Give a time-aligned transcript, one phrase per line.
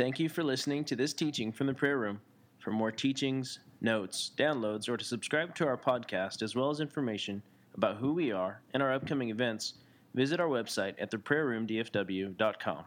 [0.00, 2.22] Thank you for listening to this teaching from the prayer room.
[2.58, 7.42] For more teachings, notes, downloads, or to subscribe to our podcast, as well as information
[7.74, 9.74] about who we are and our upcoming events,
[10.14, 12.84] visit our website at theprayerroomdfw.com.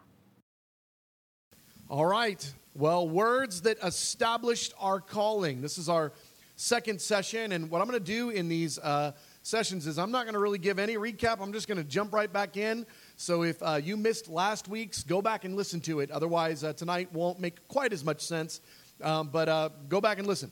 [1.88, 2.52] All right.
[2.74, 5.62] Well, words that established our calling.
[5.62, 6.14] This is our
[6.56, 9.12] second session, and what I'm going to do in these uh,
[9.42, 11.40] sessions is I'm not going to really give any recap.
[11.40, 12.84] I'm just going to jump right back in.
[13.16, 16.10] So if uh, you missed last week's, go back and listen to it.
[16.10, 18.60] Otherwise, uh, tonight won't make quite as much sense.
[19.00, 20.50] Um, but uh, go back and listen.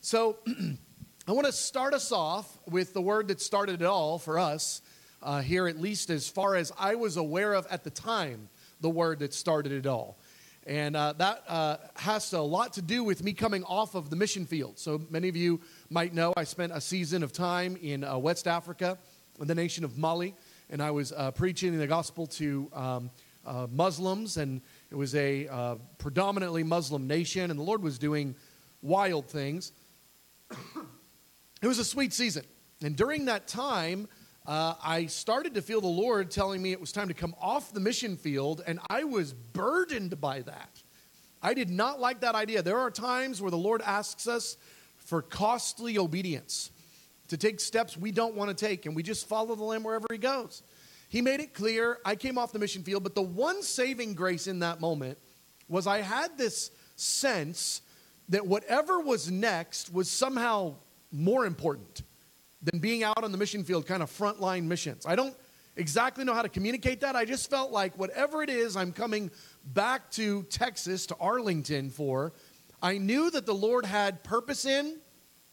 [0.00, 0.38] So
[1.28, 4.82] I want to start us off with the word that started it all for us
[5.22, 8.48] uh, here, at least as far as I was aware of at the time,
[8.80, 10.18] the word that started it all.
[10.66, 14.16] And uh, that uh, has a lot to do with me coming off of the
[14.16, 14.78] mission field.
[14.78, 15.60] So many of you
[15.90, 18.98] might know I spent a season of time in uh, West Africa,
[19.40, 20.34] in the nation of Mali,
[20.72, 23.10] and I was uh, preaching the gospel to um,
[23.44, 28.34] uh, Muslims, and it was a uh, predominantly Muslim nation, and the Lord was doing
[28.80, 29.72] wild things.
[31.62, 32.44] it was a sweet season.
[32.82, 34.08] And during that time,
[34.46, 37.74] uh, I started to feel the Lord telling me it was time to come off
[37.74, 40.82] the mission field, and I was burdened by that.
[41.42, 42.62] I did not like that idea.
[42.62, 44.56] There are times where the Lord asks us
[44.96, 46.70] for costly obedience,
[47.32, 50.06] to take steps we don't want to take, and we just follow the Lamb wherever
[50.10, 50.62] He goes.
[51.08, 54.46] He made it clear I came off the mission field, but the one saving grace
[54.46, 55.16] in that moment
[55.66, 57.80] was I had this sense
[58.28, 60.74] that whatever was next was somehow
[61.10, 62.02] more important
[62.62, 65.06] than being out on the mission field, kind of frontline missions.
[65.06, 65.34] I don't
[65.76, 67.16] exactly know how to communicate that.
[67.16, 69.30] I just felt like whatever it is I'm coming
[69.64, 72.34] back to Texas, to Arlington for,
[72.82, 74.98] I knew that the Lord had purpose in,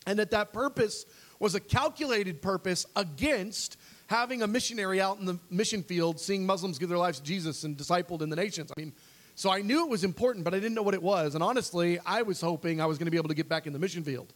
[0.06, 1.06] and that that purpose
[1.40, 6.80] was a calculated purpose against having a missionary out in the mission field seeing Muslims
[6.80, 8.72] give their lives to Jesus and discipled in the nations.
[8.76, 8.94] I mean,
[9.36, 11.36] so I knew it was important, but I didn't know what it was.
[11.36, 13.74] And honestly, I was hoping I was going to be able to get back in
[13.74, 14.34] the mission field.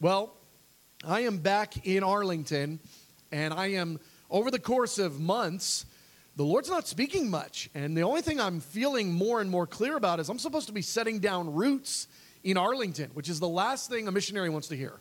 [0.00, 0.36] Well,
[1.04, 2.78] I am back in Arlington,
[3.32, 3.98] and I am,
[4.30, 5.86] over the course of months,
[6.36, 7.70] the Lord's not speaking much.
[7.74, 10.72] And the only thing I'm feeling more and more clear about is I'm supposed to
[10.72, 12.06] be setting down roots
[12.44, 15.00] in Arlington, which is the last thing a missionary wants to hear.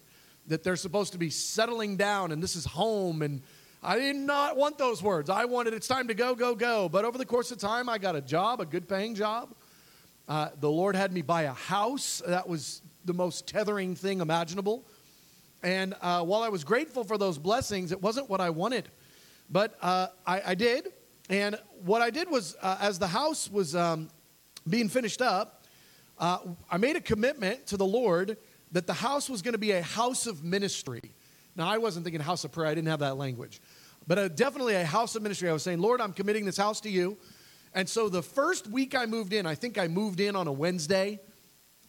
[0.49, 3.21] That they're supposed to be settling down and this is home.
[3.21, 3.41] And
[3.81, 5.29] I did not want those words.
[5.29, 6.89] I wanted it's time to go, go, go.
[6.89, 9.55] But over the course of time, I got a job, a good paying job.
[10.27, 12.21] Uh, the Lord had me buy a house.
[12.27, 14.83] That was the most tethering thing imaginable.
[15.63, 18.89] And uh, while I was grateful for those blessings, it wasn't what I wanted.
[19.49, 20.89] But uh, I, I, did.
[21.29, 24.09] And what I did was, uh, as the house was um,
[24.69, 25.65] being finished up,
[26.19, 26.39] uh,
[26.69, 28.37] I made a commitment to the Lord
[28.71, 31.01] that the house was going to be a house of ministry.
[31.55, 33.61] Now, I wasn't thinking house of prayer, I didn't have that language.
[34.07, 35.49] But uh, definitely a house of ministry.
[35.49, 37.17] I was saying, Lord, I'm committing this house to you.
[37.73, 40.51] And so the first week I moved in, I think I moved in on a
[40.51, 41.19] Wednesday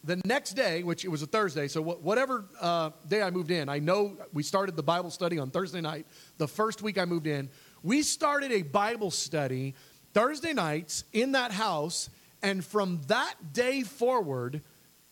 [0.03, 3.69] the next day, which it was a Thursday, so whatever uh, day I moved in,
[3.69, 6.07] I know we started the Bible study on Thursday night.
[6.39, 7.51] The first week I moved in,
[7.83, 9.75] we started a Bible study
[10.15, 12.09] Thursday nights in that house,
[12.43, 14.63] and from that day forward,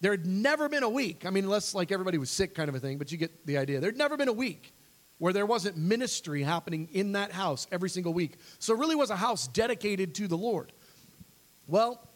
[0.00, 1.26] there had never been a week.
[1.26, 3.58] I mean, unless like everybody was sick, kind of a thing, but you get the
[3.58, 3.80] idea.
[3.80, 4.72] There'd never been a week
[5.18, 8.36] where there wasn't ministry happening in that house every single week.
[8.58, 10.72] So it really was a house dedicated to the Lord.
[11.66, 12.06] Well,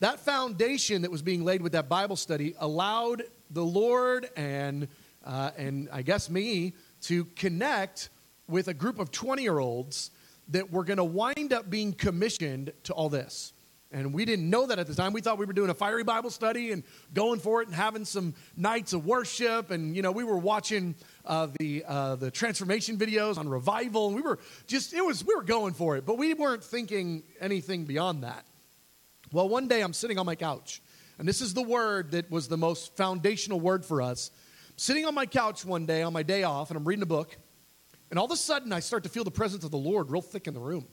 [0.00, 4.88] that foundation that was being laid with that Bible study allowed the Lord and,
[5.24, 8.10] uh, and I guess me to connect
[8.48, 10.10] with a group of 20 year olds
[10.48, 13.51] that were going to wind up being commissioned to all this.
[13.92, 15.12] And we didn't know that at the time.
[15.12, 16.82] We thought we were doing a fiery Bible study and
[17.12, 19.70] going for it and having some nights of worship.
[19.70, 20.94] And, you know, we were watching
[21.26, 24.06] uh, the, uh, the transformation videos on revival.
[24.06, 26.06] And we were just, it was, we were going for it.
[26.06, 28.46] But we weren't thinking anything beyond that.
[29.32, 30.82] Well, one day I'm sitting on my couch,
[31.18, 34.30] and this is the word that was the most foundational word for us.
[34.68, 37.06] I'm sitting on my couch one day on my day off, and I'm reading a
[37.06, 37.34] book,
[38.10, 40.20] and all of a sudden I start to feel the presence of the Lord real
[40.20, 40.86] thick in the room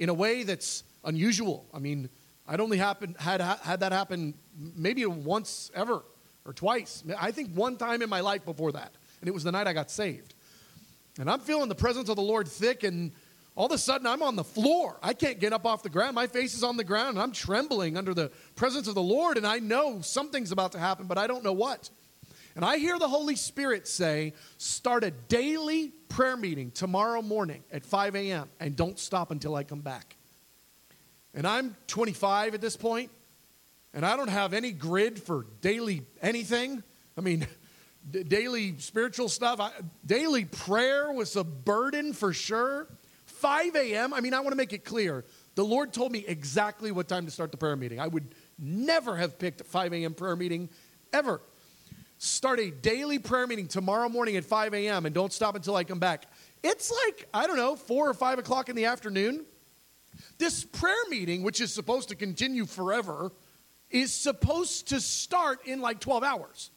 [0.00, 1.64] in a way that's unusual.
[1.72, 2.08] I mean,
[2.48, 4.34] I'd only happened, had, had that happen
[4.76, 6.02] maybe once ever
[6.44, 7.02] or twice.
[7.18, 9.72] I think one time in my life before that, and it was the night I
[9.72, 10.34] got saved.
[11.18, 13.12] And I'm feeling the presence of the Lord thick, and
[13.56, 14.98] all of a sudden, I'm on the floor.
[15.02, 16.14] I can't get up off the ground.
[16.14, 19.38] My face is on the ground, and I'm trembling under the presence of the Lord,
[19.38, 21.90] and I know something's about to happen, but I don't know what.
[22.54, 27.84] And I hear the Holy Spirit say, Start a daily prayer meeting tomorrow morning at
[27.84, 30.15] 5 a.m., and don't stop until I come back.
[31.36, 33.10] And I'm 25 at this point,
[33.92, 36.82] and I don't have any grid for daily anything.
[37.16, 37.46] I mean,
[38.10, 39.60] d- daily spiritual stuff.
[39.60, 39.70] I,
[40.04, 42.88] daily prayer was a burden for sure.
[43.26, 45.26] 5 a.m., I mean, I want to make it clear.
[45.56, 48.00] The Lord told me exactly what time to start the prayer meeting.
[48.00, 50.14] I would never have picked a 5 a.m.
[50.14, 50.70] prayer meeting
[51.12, 51.42] ever.
[52.16, 55.04] Start a daily prayer meeting tomorrow morning at 5 a.m.
[55.04, 56.24] and don't stop until I come back.
[56.62, 59.44] It's like, I don't know, 4 or 5 o'clock in the afternoon.
[60.38, 63.32] This prayer meeting, which is supposed to continue forever,
[63.90, 66.70] is supposed to start in like 12 hours.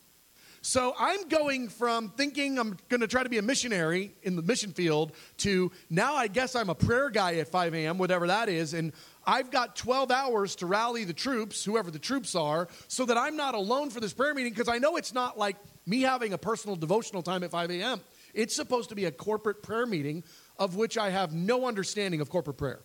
[0.61, 4.41] So I'm going from thinking I'm going to try to be a missionary in the
[4.41, 8.49] mission field to now I guess I'm a prayer guy at 5 a.m., whatever that
[8.49, 8.73] is.
[8.73, 8.91] And
[9.25, 13.37] I've got 12 hours to rally the troops, whoever the troops are, so that I'm
[13.37, 16.37] not alone for this prayer meeting because I know it's not like me having a
[16.37, 18.01] personal devotional time at 5 a.m.
[18.33, 20.23] It's supposed to be a corporate prayer meeting
[20.57, 22.81] of which I have no understanding of corporate prayer.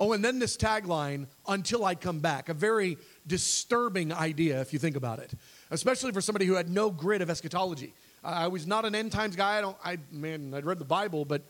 [0.00, 4.78] Oh, and then this tagline, until I come back, a very disturbing idea if you
[4.78, 5.32] think about it,
[5.70, 7.92] especially for somebody who had no grid of eschatology.
[8.22, 9.58] I was not an end times guy.
[9.58, 11.42] I don't, I, man, I'd read the Bible, but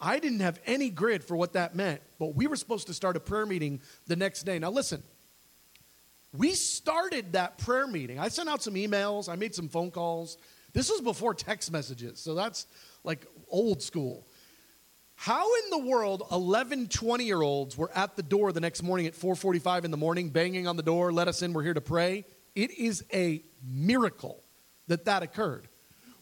[0.00, 2.00] I didn't have any grid for what that meant.
[2.18, 4.58] But we were supposed to start a prayer meeting the next day.
[4.58, 5.02] Now, listen,
[6.36, 8.18] we started that prayer meeting.
[8.18, 10.38] I sent out some emails, I made some phone calls.
[10.72, 12.66] This was before text messages, so that's
[13.04, 14.26] like old school.
[15.22, 19.06] How in the world 11 20 year olds were at the door the next morning
[19.06, 21.80] at 4:45 in the morning banging on the door, let us in, we're here to
[21.80, 22.24] pray?
[22.56, 24.42] It is a miracle
[24.88, 25.68] that that occurred.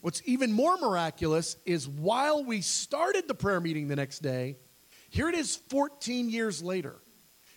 [0.03, 4.59] What's even more miraculous is while we started the prayer meeting the next day,
[5.09, 7.01] here it is 14 years later.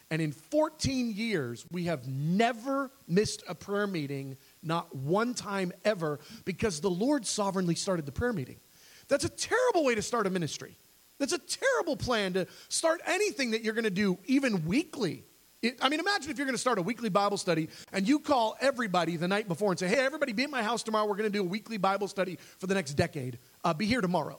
[0.10, 6.22] And in 14 years, we have never missed a prayer meeting, not one time ever,
[6.45, 8.62] because the Lord sovereignly started the prayer meeting.
[9.10, 10.78] That's a terrible way to start a ministry.
[11.23, 15.23] That's a terrible plan to start anything that you're going to do, even weekly.
[15.61, 18.19] It, I mean, imagine if you're going to start a weekly Bible study and you
[18.19, 21.05] call everybody the night before and say, hey, everybody, be at my house tomorrow.
[21.05, 23.39] We're going to do a weekly Bible study for the next decade.
[23.63, 24.37] Uh, be here tomorrow.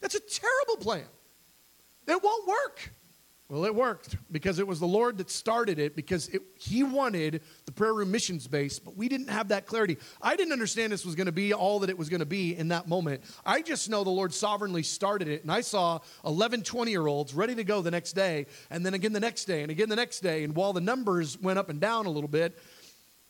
[0.00, 1.04] That's a terrible plan.
[2.08, 2.90] It won't work.
[3.48, 7.42] Well, it worked because it was the Lord that started it because it, He wanted
[7.64, 9.98] the prayer room missions base, but we didn't have that clarity.
[10.20, 12.56] I didn't understand this was going to be all that it was going to be
[12.56, 13.22] in that moment.
[13.44, 17.34] I just know the Lord sovereignly started it, and I saw 11, 20 year olds
[17.34, 19.96] ready to go the next day, and then again the next day, and again the
[19.96, 20.42] next day.
[20.42, 22.58] And while the numbers went up and down a little bit,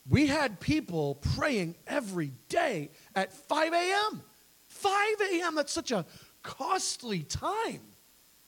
[0.09, 4.23] we had people praying every day at 5 a.m.
[4.67, 6.05] 5 a.m., that's such a
[6.41, 7.81] costly time.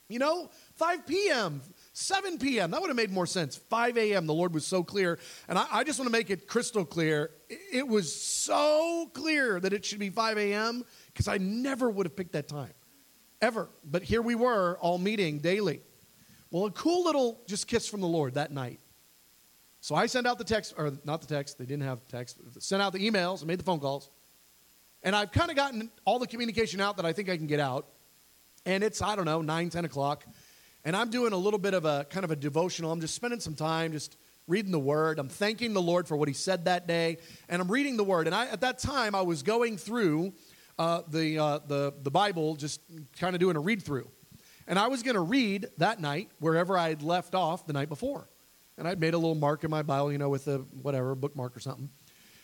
[0.07, 1.61] You know, 5 p.m.,
[1.91, 2.71] 7 p.m.
[2.71, 3.57] That would have made more sense.
[3.57, 5.19] 5 a.m., the Lord was so clear.
[5.49, 7.31] And I, I just want to make it crystal clear.
[7.49, 10.85] It, was so clear that it should be 5 a.m.
[11.07, 12.71] because I never would have picked that time,
[13.41, 13.67] ever.
[13.83, 15.81] But here we were, all meeting daily.
[16.49, 18.79] Well, a cool little just kiss from the Lord that night.
[19.81, 22.81] So I sent out the text, or not the text, they didn't have text, sent
[22.81, 24.09] out the emails, I made the phone calls.
[25.03, 27.59] And I've kind of gotten all the communication out that I think I can get
[27.59, 27.85] out
[28.65, 30.25] and it's i don't know 9 10 o'clock
[30.85, 33.39] and i'm doing a little bit of a kind of a devotional i'm just spending
[33.39, 34.17] some time just
[34.47, 37.17] reading the word i'm thanking the lord for what he said that day
[37.47, 40.33] and i'm reading the word and I, at that time i was going through
[40.77, 42.81] uh, the, uh, the, the bible just
[43.19, 44.09] kind of doing a read through
[44.67, 47.89] and i was going to read that night wherever i had left off the night
[47.89, 48.29] before
[48.77, 51.55] and i'd made a little mark in my bible you know with a whatever bookmark
[51.55, 51.89] or something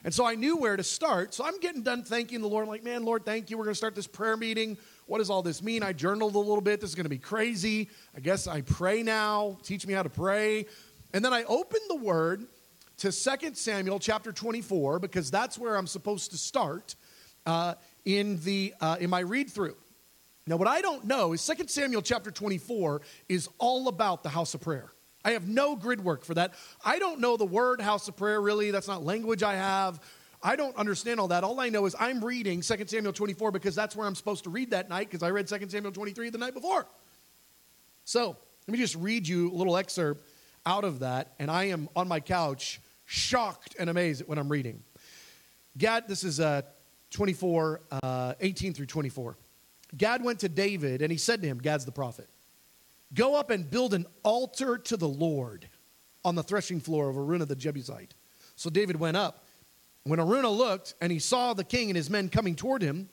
[0.06, 1.34] and so I knew where to start.
[1.34, 2.62] So I'm getting done thanking the Lord.
[2.62, 3.58] I'm like, man, Lord, thank you.
[3.58, 4.78] We're going to start this prayer meeting.
[5.08, 5.84] What does all this mean?
[5.84, 6.82] I journaled a little bit.
[6.82, 7.90] This is going to be crazy.
[8.16, 9.58] I guess I pray now.
[9.64, 10.66] Teach me how to pray.
[11.14, 12.46] And then I opened the word
[12.98, 16.96] to 2 Samuel chapter 24 because that's where I'm supposed to start
[17.46, 19.76] uh, in, the, uh, in my read through.
[20.48, 24.54] Now, what I don't know is 2 Samuel chapter 24 is all about the house
[24.54, 24.92] of prayer.
[25.24, 26.54] I have no grid work for that.
[26.84, 28.70] I don't know the word house of prayer really.
[28.70, 30.00] That's not language I have.
[30.46, 31.44] I don't understand all that.
[31.44, 34.52] All I know is I'm reading 2 Samuel 24 because that's where I'm supposed to
[34.52, 36.86] read that night because I read 2 Samuel 23 the night before.
[38.04, 38.38] So
[38.68, 40.24] let me just read you a little excerpt
[40.64, 41.34] out of that.
[41.40, 44.84] And I am on my couch, shocked and amazed at what I'm reading.
[45.80, 46.62] Gad, this is uh,
[47.10, 49.38] 24, uh, 18 through 24.
[49.98, 52.30] Gad went to David and he said to him, Gad's the prophet.
[53.16, 55.68] Go up and build an altar to the Lord
[56.24, 58.14] on the threshing floor of Araunah the Jebusite.
[58.56, 59.45] So David went up.
[60.06, 63.10] When Araunah looked and he saw the king and his men coming toward him,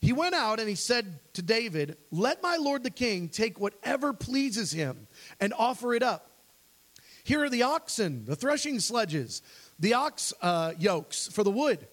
[0.00, 4.12] he went out and he said to David, Let my lord the king take whatever
[4.12, 5.08] pleases him
[5.40, 6.30] and offer it up.
[7.24, 9.42] Here are the oxen, the threshing sledges,
[9.78, 11.86] the ox uh, yokes for the wood.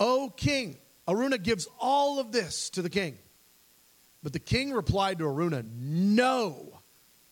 [0.00, 3.18] O king, Araunah gives all of this to the king.
[4.22, 6.73] But the king replied to Araunah, No,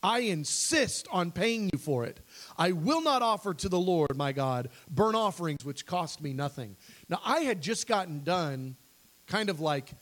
[0.02, 2.20] I insist on paying you for it.
[2.58, 6.76] I will not offer to the Lord my God burnt offerings which cost me nothing.
[7.08, 8.76] Now, I had just gotten done
[9.26, 9.92] kind of like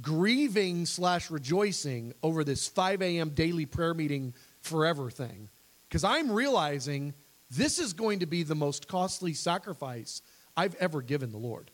[0.00, 3.30] grieving slash rejoicing over this 5 a.m.
[3.30, 5.48] daily prayer meeting forever thing.
[5.88, 7.14] Because I'm realizing
[7.50, 10.22] this is going to be the most costly sacrifice
[10.56, 11.70] I've ever given the Lord.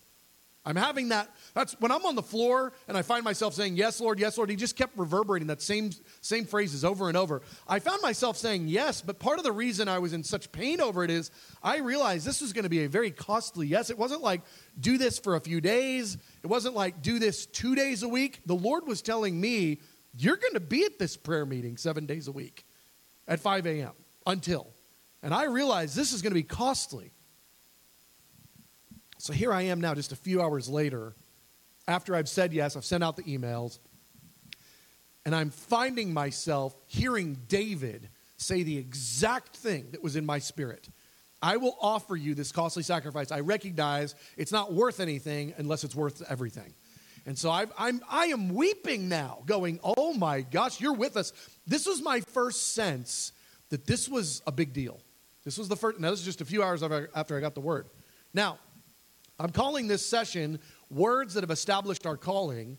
[0.66, 1.30] I'm having that.
[1.54, 4.50] That's when I'm on the floor and I find myself saying, Yes, Lord, yes, Lord.
[4.50, 7.40] He just kept reverberating that same, same phrases over and over.
[7.68, 10.80] I found myself saying yes, but part of the reason I was in such pain
[10.80, 11.30] over it is
[11.62, 13.90] I realized this was going to be a very costly yes.
[13.90, 14.42] It wasn't like
[14.78, 18.40] do this for a few days, it wasn't like do this two days a week.
[18.44, 19.78] The Lord was telling me,
[20.18, 22.66] You're going to be at this prayer meeting seven days a week
[23.28, 23.92] at 5 a.m.
[24.26, 24.73] until.
[25.23, 27.12] And I realized this is going to be costly.
[29.26, 31.12] So here I am now, just a few hours later,
[31.88, 33.80] after I've said yes, I've sent out the emails,
[35.25, 40.88] and I'm finding myself hearing David say the exact thing that was in my spirit.
[41.42, 43.33] I will offer you this costly sacrifice.
[43.33, 46.73] I recognize it's not worth anything unless it's worth everything.
[47.26, 51.33] And so I've, I'm, I am weeping now, going, Oh my gosh, you're with us.
[51.66, 53.33] This was my first sense
[53.71, 55.00] that this was a big deal.
[55.42, 57.61] This was the first, now this is just a few hours after I got the
[57.61, 57.88] word.
[58.33, 58.59] Now,
[59.38, 60.59] I'm calling this session
[60.90, 62.78] Words That Have Established Our Calling.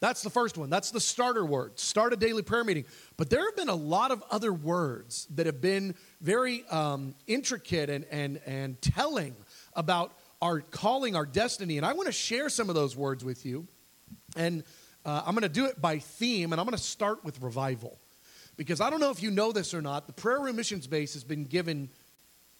[0.00, 0.68] That's the first one.
[0.68, 1.78] That's the starter word.
[1.78, 2.84] Start a daily prayer meeting.
[3.16, 7.88] But there have been a lot of other words that have been very um, intricate
[7.88, 9.34] and, and, and telling
[9.72, 11.78] about our calling, our destiny.
[11.78, 13.66] And I want to share some of those words with you.
[14.36, 14.62] And
[15.06, 17.98] uh, I'm going to do it by theme, and I'm going to start with revival.
[18.58, 21.14] Because I don't know if you know this or not, the Prayer Room Missions Base
[21.14, 21.88] has been given,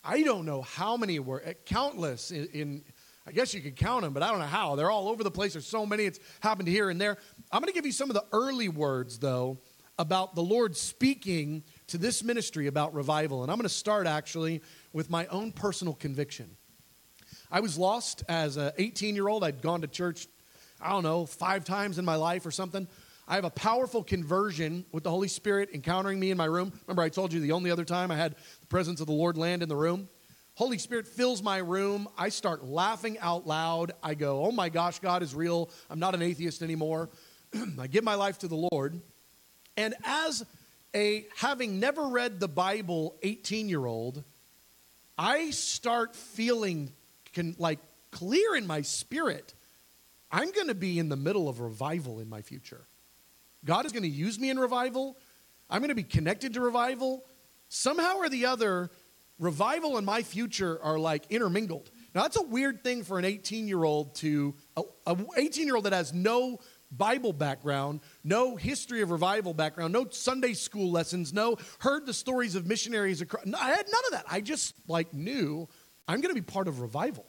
[0.02, 2.84] I don't know how many were, countless in, in
[3.26, 4.76] I guess you could count them, but I don't know how.
[4.76, 5.54] They're all over the place.
[5.54, 6.04] There's so many.
[6.04, 7.16] It's happened here and there.
[7.50, 9.58] I'm going to give you some of the early words, though,
[9.98, 13.42] about the Lord speaking to this ministry about revival.
[13.42, 14.60] And I'm going to start actually
[14.92, 16.56] with my own personal conviction.
[17.50, 19.42] I was lost as an 18 year old.
[19.42, 20.26] I'd gone to church,
[20.80, 22.86] I don't know, five times in my life or something.
[23.26, 26.72] I have a powerful conversion with the Holy Spirit encountering me in my room.
[26.86, 29.38] Remember, I told you the only other time I had the presence of the Lord
[29.38, 30.08] land in the room?
[30.56, 32.08] Holy Spirit fills my room.
[32.16, 33.92] I start laughing out loud.
[34.02, 35.70] I go, Oh my gosh, God is real.
[35.90, 37.10] I'm not an atheist anymore.
[37.80, 39.00] I give my life to the Lord.
[39.76, 40.44] And as
[40.94, 44.22] a having never read the Bible 18 year old,
[45.18, 46.92] I start feeling
[47.32, 47.80] can, like
[48.12, 49.54] clear in my spirit.
[50.30, 52.86] I'm going to be in the middle of revival in my future.
[53.64, 55.16] God is going to use me in revival.
[55.68, 57.24] I'm going to be connected to revival.
[57.68, 58.90] Somehow or the other,
[59.38, 61.90] revival and my future are like intermingled.
[62.14, 64.54] Now, that's a weird thing for an 18 year old to,
[65.06, 66.58] a 18 year old that has no
[66.90, 72.54] Bible background, no history of revival background, no Sunday school lessons, no heard the stories
[72.54, 73.20] of missionaries.
[73.20, 74.24] Across, I had none of that.
[74.30, 75.68] I just like knew
[76.06, 77.26] I'm going to be part of revival.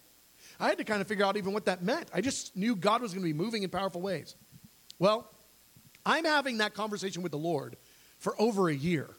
[0.59, 2.09] I had to kind of figure out even what that meant.
[2.13, 4.35] I just knew God was going to be moving in powerful ways.
[4.99, 5.29] Well,
[6.05, 7.75] I'm having that conversation with the Lord
[8.19, 9.09] for over a year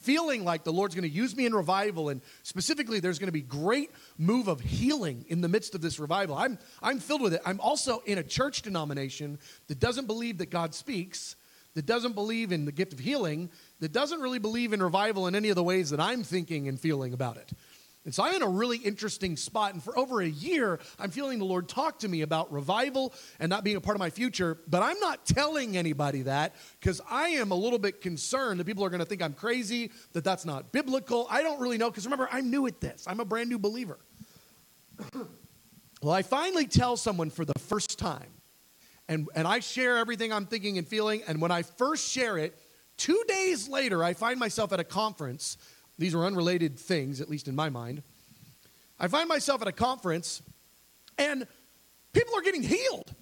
[0.00, 3.32] feeling like the Lord's going to use me in revival, and specifically, there's going to
[3.32, 6.36] be great move of healing in the midst of this revival.
[6.36, 7.42] I'm, I'm filled with it.
[7.44, 9.38] I'm also in a church denomination
[9.68, 11.36] that doesn't believe that God speaks,
[11.74, 13.50] that doesn't believe in the gift of healing,
[13.80, 16.80] that doesn't really believe in revival in any of the ways that I'm thinking and
[16.80, 17.52] feeling about it.
[18.04, 19.74] And so I'm in a really interesting spot.
[19.74, 23.50] And for over a year, I'm feeling the Lord talk to me about revival and
[23.50, 24.58] not being a part of my future.
[24.66, 28.84] But I'm not telling anybody that because I am a little bit concerned that people
[28.84, 31.26] are going to think I'm crazy, that that's not biblical.
[31.28, 33.98] I don't really know because remember, I'm new at this, I'm a brand new believer.
[36.02, 38.30] well, I finally tell someone for the first time,
[39.08, 41.22] and, and I share everything I'm thinking and feeling.
[41.28, 42.58] And when I first share it,
[42.96, 45.56] two days later, I find myself at a conference
[45.98, 48.02] these are unrelated things, at least in my mind.
[49.00, 50.42] I find myself at a conference
[51.18, 51.46] and
[52.12, 53.14] people are getting healed.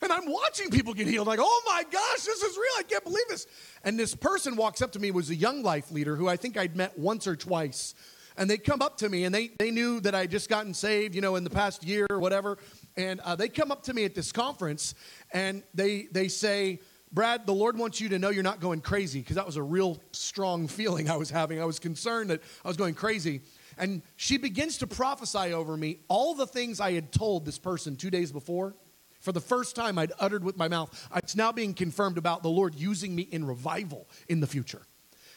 [0.00, 2.72] And I'm watching people get healed, like, oh my gosh, this is real.
[2.78, 3.46] I can't believe this.
[3.84, 6.56] And this person walks up to me, was a young life leader who I think
[6.56, 7.94] I'd met once or twice.
[8.36, 11.14] And they come up to me and they, they knew that I just gotten saved,
[11.14, 12.58] you know, in the past year or whatever.
[12.96, 14.94] And uh, they come up to me at this conference
[15.32, 16.80] and they, they say,
[17.12, 19.62] Brad, the Lord wants you to know you're not going crazy because that was a
[19.62, 21.60] real strong feeling I was having.
[21.60, 23.42] I was concerned that I was going crazy.
[23.76, 27.96] And she begins to prophesy over me all the things I had told this person
[27.96, 28.74] two days before.
[29.20, 31.08] For the first time, I'd uttered with my mouth.
[31.14, 34.82] It's now being confirmed about the Lord using me in revival in the future,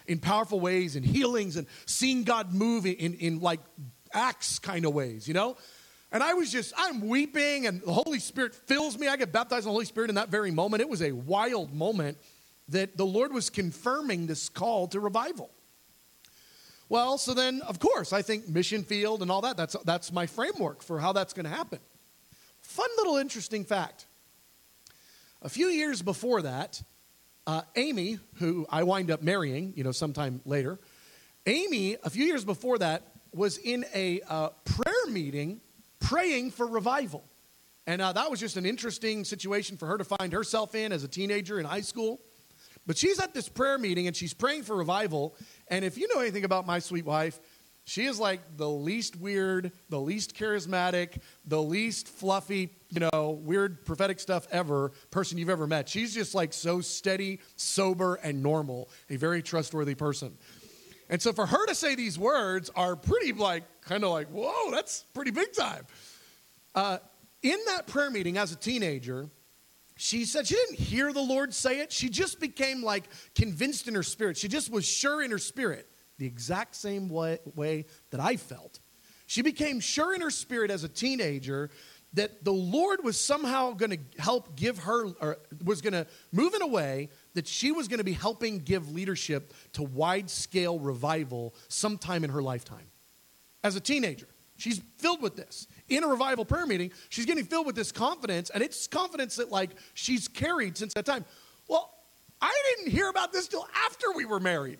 [0.07, 3.59] in powerful ways, in healings, and seeing God move in, in like
[4.11, 5.55] acts kind of ways, you know?
[6.15, 9.09] And I was just, I'm weeping, and the Holy Spirit fills me.
[9.09, 10.79] I get baptized in the Holy Spirit in that very moment.
[10.79, 12.17] It was a wild moment
[12.69, 15.49] that the Lord was confirming this call to revival.
[16.87, 20.25] Well, so then, of course, I think mission field and all that, that's, that's my
[20.25, 21.79] framework for how that's going to happen.
[22.61, 24.05] Fun little interesting fact.
[25.41, 26.81] A few years before that,
[27.45, 30.79] uh, Amy, who I wind up marrying, you know, sometime later,
[31.45, 33.03] Amy, a few years before that,
[33.33, 35.59] was in a uh, prayer meeting
[36.05, 37.23] praying for revival.
[37.87, 41.03] And uh, that was just an interesting situation for her to find herself in as
[41.03, 42.19] a teenager in high school.
[42.87, 45.35] But she's at this prayer meeting and she's praying for revival.
[45.67, 47.39] And if you know anything about my sweet wife,
[47.87, 53.85] she is like the least weird, the least charismatic, the least fluffy, you know, weird
[53.85, 55.87] prophetic stuff ever person you've ever met.
[55.87, 60.35] She's just like so steady, sober, and normal, a very trustworthy person.
[61.09, 64.71] And so for her to say these words are pretty like, kind of like, whoa,
[64.71, 65.85] that's pretty big time.
[66.73, 66.97] Uh,
[67.41, 69.29] in that prayer meeting as a teenager,
[69.97, 71.91] she said she didn't hear the Lord say it.
[71.91, 74.37] She just became like convinced in her spirit.
[74.37, 78.79] She just was sure in her spirit the exact same way, way that I felt.
[79.27, 81.69] She became sure in her spirit as a teenager
[82.13, 86.53] that the Lord was somehow going to help give her, or was going to move
[86.53, 90.79] in a way that she was going to be helping give leadership to wide scale
[90.79, 92.87] revival sometime in her lifetime.
[93.63, 94.27] As a teenager,
[94.57, 95.67] she's filled with this.
[95.87, 99.51] In a revival prayer meeting, she's getting filled with this confidence, and it's confidence that,
[99.51, 101.23] like, she's carried since that time.
[101.67, 101.93] Well,
[102.41, 104.79] I didn't hear about this till after we were married.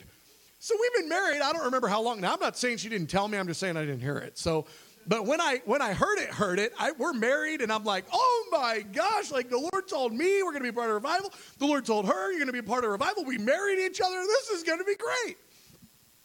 [0.59, 1.41] So we've been married.
[1.41, 2.21] I don't remember how long.
[2.21, 3.37] Now I'm not saying she didn't tell me.
[3.37, 4.37] I'm just saying I didn't hear it.
[4.37, 4.65] So,
[5.07, 6.73] but when I when I heard it, heard it.
[6.79, 9.31] I, we're married, and I'm like, oh my gosh!
[9.31, 11.31] Like the Lord told me we're going to be part of revival.
[11.59, 13.25] The Lord told her you're going to be part of revival.
[13.25, 14.15] We married each other.
[14.15, 15.37] This is going to be great.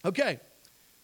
[0.04, 0.40] Okay.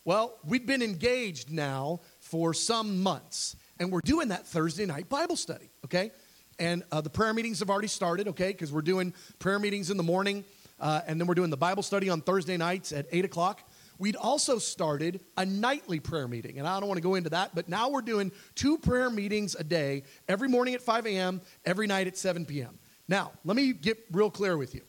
[0.05, 5.37] Well, we've been engaged now for some months, and we're doing that Thursday night Bible
[5.37, 5.71] study.
[5.85, 6.13] Okay.
[6.59, 9.99] And uh, the prayer meetings have already started, okay, because we're doing prayer meetings in
[9.99, 10.43] the morning
[10.79, 13.63] uh, and then we're doing the Bible study on Thursday nights at 8 o'clock.
[13.99, 17.55] We'd also started a nightly prayer meeting, and I don't want to go into that,
[17.55, 21.87] but now we're doing two prayer meetings a day, every morning at 5 a.m., every
[21.87, 22.79] night at 7 p.m.
[23.09, 24.83] Now, let me get real clear with you.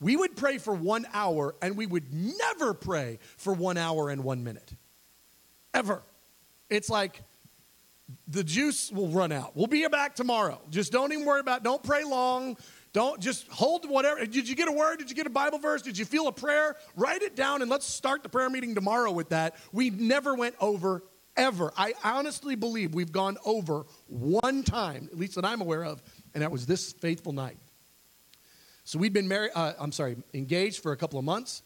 [0.00, 4.24] We would pray for one hour, and we would never pray for one hour and
[4.24, 4.72] one minute.
[5.72, 6.02] Ever.
[6.68, 7.22] It's like
[8.26, 9.56] the juice will run out.
[9.56, 10.60] We'll be back tomorrow.
[10.70, 12.56] Just don't even worry about don't pray long.
[12.92, 14.24] Don't just hold whatever.
[14.26, 14.98] Did you get a word?
[14.98, 15.80] Did you get a Bible verse?
[15.80, 16.76] Did you feel a prayer?
[16.94, 19.56] Write it down and let's start the prayer meeting tomorrow with that.
[19.72, 21.02] We never went over
[21.36, 21.72] ever.
[21.76, 26.02] I honestly believe we've gone over one time, at least that I'm aware of,
[26.34, 27.56] and that was this faithful night.
[28.84, 31.62] So we'd been married, uh, I'm sorry, engaged for a couple of months,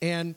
[0.00, 0.34] and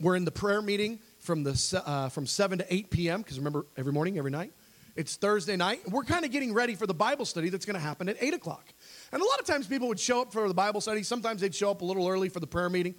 [0.00, 3.64] we're in the prayer meeting from, the, uh, from 7 to 8 p.m., because remember,
[3.76, 4.52] every morning, every night.
[4.96, 5.88] It's Thursday night.
[5.88, 8.34] We're kind of getting ready for the Bible study that's going to happen at 8
[8.34, 8.64] o'clock.
[9.12, 11.02] And a lot of times people would show up for the Bible study.
[11.02, 12.94] Sometimes they'd show up a little early for the prayer meeting.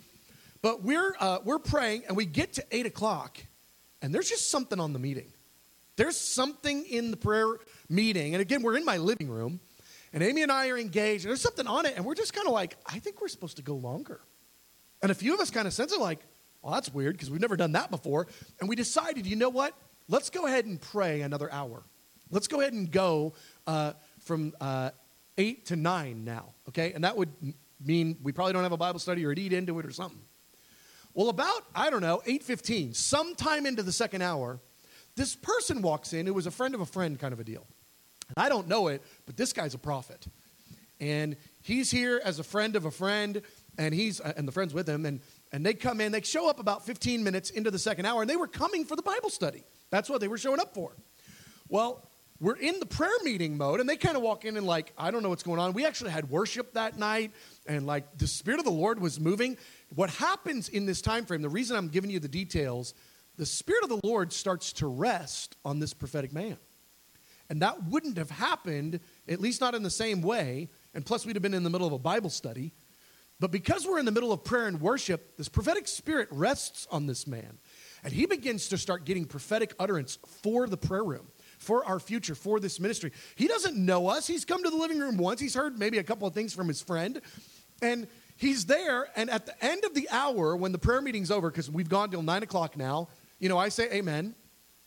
[0.62, 3.38] But we're, uh, we're praying and we get to 8 o'clock
[4.02, 5.32] and there's just something on the meeting.
[5.96, 7.58] There's something in the prayer
[7.90, 8.34] meeting.
[8.34, 9.60] And again, we're in my living room
[10.14, 11.94] and Amy and I are engaged and there's something on it.
[11.96, 14.22] And we're just kind of like, I think we're supposed to go longer.
[15.02, 16.20] And a few of us kind of sense it like,
[16.62, 18.28] well, that's weird because we've never done that before.
[18.60, 19.74] And we decided, you know what?
[20.10, 21.84] Let's go ahead and pray another hour.
[22.32, 23.34] Let's go ahead and go
[23.66, 24.92] uh, from uh,
[25.40, 26.92] 8 to 9 now, okay?
[26.94, 27.30] And that would
[27.84, 30.20] mean we probably don't have a Bible study or eat into it or something.
[31.14, 34.60] Well, about, I don't know, 8.15, sometime into the second hour,
[35.16, 37.66] this person walks in who was a friend of a friend kind of a deal.
[38.28, 40.28] And I don't know it, but this guy's a prophet.
[41.00, 43.42] And he's here as a friend of a friend,
[43.78, 45.22] and he's uh, and the friend's with him, and,
[45.54, 48.30] and they come in, they show up about 15 minutes into the second hour, and
[48.30, 49.64] they were coming for the Bible study.
[49.90, 50.92] That's what they were showing up for.
[51.70, 52.09] Well,
[52.40, 55.12] we're in the prayer meeting mode, and they kind of walk in and, like, I
[55.12, 55.74] don't know what's going on.
[55.74, 57.32] We actually had worship that night,
[57.68, 59.58] and, like, the Spirit of the Lord was moving.
[59.94, 62.94] What happens in this time frame, the reason I'm giving you the details,
[63.38, 66.58] the Spirit of the Lord starts to rest on this prophetic man.
[67.50, 70.70] And that wouldn't have happened, at least not in the same way.
[70.94, 72.74] And plus, we'd have been in the middle of a Bible study.
[73.40, 77.08] But because we're in the middle of prayer and worship, this prophetic spirit rests on
[77.08, 77.58] this man.
[78.04, 81.28] And he begins to start getting prophetic utterance for the prayer room
[81.60, 83.12] for our future, for this ministry.
[83.36, 84.26] He doesn't know us.
[84.26, 85.40] He's come to the living room once.
[85.40, 87.22] He's heard maybe a couple of things from his friend.
[87.82, 89.08] And he's there.
[89.16, 92.10] And at the end of the hour, when the prayer meeting's over, because we've gone
[92.10, 94.36] till nine o'clock now, you know, I say amen.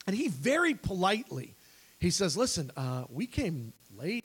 [0.07, 1.55] And he very politely,
[2.01, 4.25] he says, Listen, uh, we came late.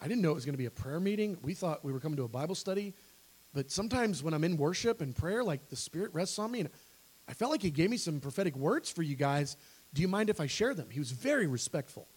[0.00, 1.36] I didn't know it was going to be a prayer meeting.
[1.42, 2.94] We thought we were coming to a Bible study.
[3.52, 6.60] But sometimes when I'm in worship and prayer, like the Spirit rests on me.
[6.60, 6.70] And
[7.28, 9.56] I felt like he gave me some prophetic words for you guys
[9.92, 10.88] do you mind if I share them?
[10.90, 12.08] He was very respectful.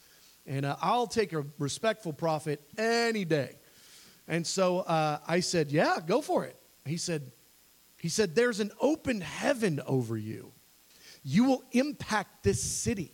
[0.46, 3.56] And uh, I'll take a respectful prophet any day.
[4.28, 6.58] And so uh, I said, Yeah, go for it.
[6.86, 7.32] He said,
[7.98, 10.52] he said, There's an open heaven over you.
[11.24, 13.14] You will impact this city.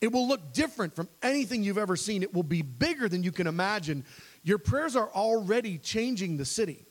[0.00, 2.22] It will look different from anything you've ever seen.
[2.22, 4.04] It will be bigger than you can imagine.
[4.42, 6.86] Your prayers are already changing the city.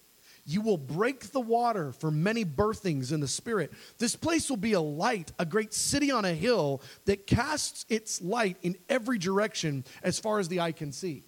[0.46, 3.72] You will break the water for many birthings in the Spirit.
[3.98, 8.22] This place will be a light, a great city on a hill that casts its
[8.22, 11.24] light in every direction as far as the eye can see.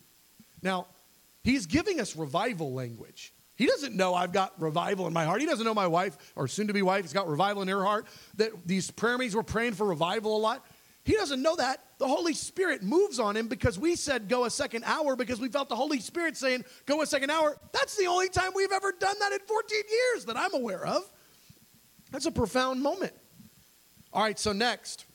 [0.62, 0.88] Now,
[1.44, 3.34] he's giving us revival language.
[3.56, 5.42] He doesn't know I've got revival in my heart.
[5.42, 7.84] He doesn't know my wife, or soon to be wife, has got revival in her
[7.84, 10.66] heart, that these prayer meetings we're praying for revival a lot.
[11.04, 11.80] He doesn't know that.
[12.04, 15.48] The Holy Spirit moves on him because we said go a second hour because we
[15.48, 17.56] felt the Holy Spirit saying go a second hour.
[17.72, 21.10] That's the only time we've ever done that in 14 years that I'm aware of.
[22.12, 23.14] That's a profound moment.
[24.12, 25.06] All right, so next.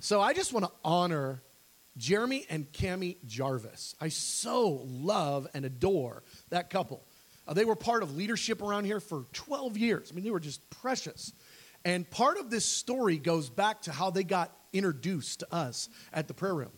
[0.00, 1.42] So I just want to honor
[1.96, 3.94] Jeremy and Cami Jarvis.
[4.00, 7.04] I so love and adore that couple.
[7.46, 10.10] Uh, they were part of leadership around here for 12 years.
[10.10, 11.32] I mean, they were just precious.
[11.84, 16.28] And part of this story goes back to how they got introduced to us at
[16.28, 16.72] the prayer room.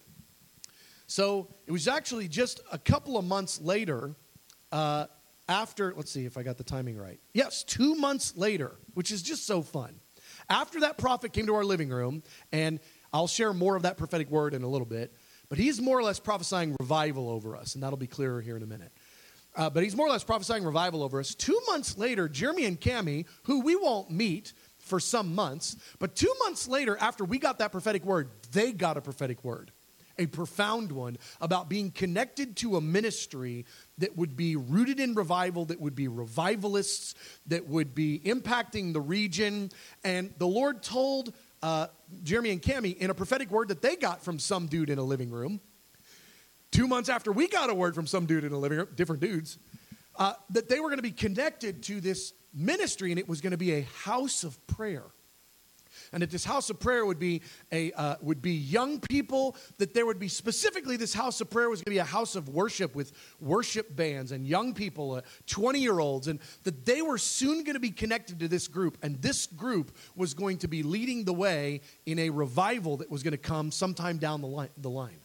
[1.07, 4.15] So it was actually just a couple of months later,
[4.71, 5.07] uh,
[5.49, 7.21] after, let's see if I got the timing right.
[7.35, 10.01] Yes, two months later, which is just so fun.
[10.49, 12.81] After that prophet came to our living room, and
[13.13, 15.13] I'll share more of that prophetic word in a little bit,
[15.49, 18.63] but he's more or less prophesying revival over us, and that'll be clearer here in
[18.63, 18.93] a minute.
[19.55, 21.35] Uh, but he's more or less prophesying revival over us.
[21.35, 26.33] Two months later, Jeremy and Cami, who we won't meet for some months, but two
[26.45, 29.73] months later, after we got that prophetic word, they got a prophetic word,
[30.19, 33.65] a profound one about being connected to a ministry
[33.99, 37.15] that would be rooted in revival, that would be revivalists,
[37.47, 39.71] that would be impacting the region.
[40.05, 41.87] And the Lord told uh,
[42.23, 45.05] Jeremy and Cami in a prophetic word that they got from some dude in a
[45.05, 45.61] living room
[46.73, 49.23] two months after we got a word from some dude in a living room, different
[49.23, 49.59] dudes,
[50.17, 53.53] uh, that they were going to be connected to this ministry and it was going
[53.53, 55.05] to be a house of prayer.
[56.13, 59.57] And that this house of prayer would be a uh, would be young people.
[59.79, 62.35] That there would be specifically this house of prayer was going to be a house
[62.35, 67.03] of worship with worship bands and young people, twenty uh, year olds, and that they
[67.03, 68.99] were soon going to be connected to this group.
[69.03, 73.23] And this group was going to be leading the way in a revival that was
[73.23, 74.71] going to come sometime down the line.
[74.79, 75.21] The line.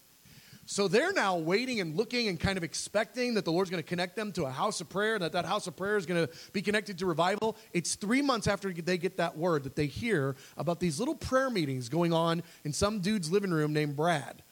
[0.69, 3.87] So they're now waiting and looking and kind of expecting that the Lord's going to
[3.87, 6.33] connect them to a house of prayer, that that house of prayer is going to
[6.51, 7.55] be connected to revival.
[7.71, 11.49] It's three months after they get that word that they hear about these little prayer
[11.49, 14.43] meetings going on in some dude's living room named Brad.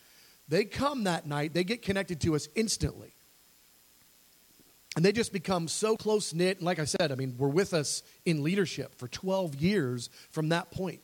[0.47, 3.13] They come that night, they get connected to us instantly.
[4.95, 6.59] And they just become so close knit.
[6.59, 10.47] And like I said, I mean, we're with us in leadership for 12 years from
[10.49, 11.01] that point.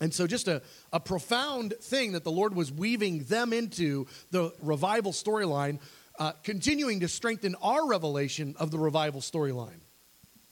[0.00, 0.60] And so, just a,
[0.92, 5.78] a profound thing that the Lord was weaving them into the revival storyline,
[6.18, 9.80] uh, continuing to strengthen our revelation of the revival storyline.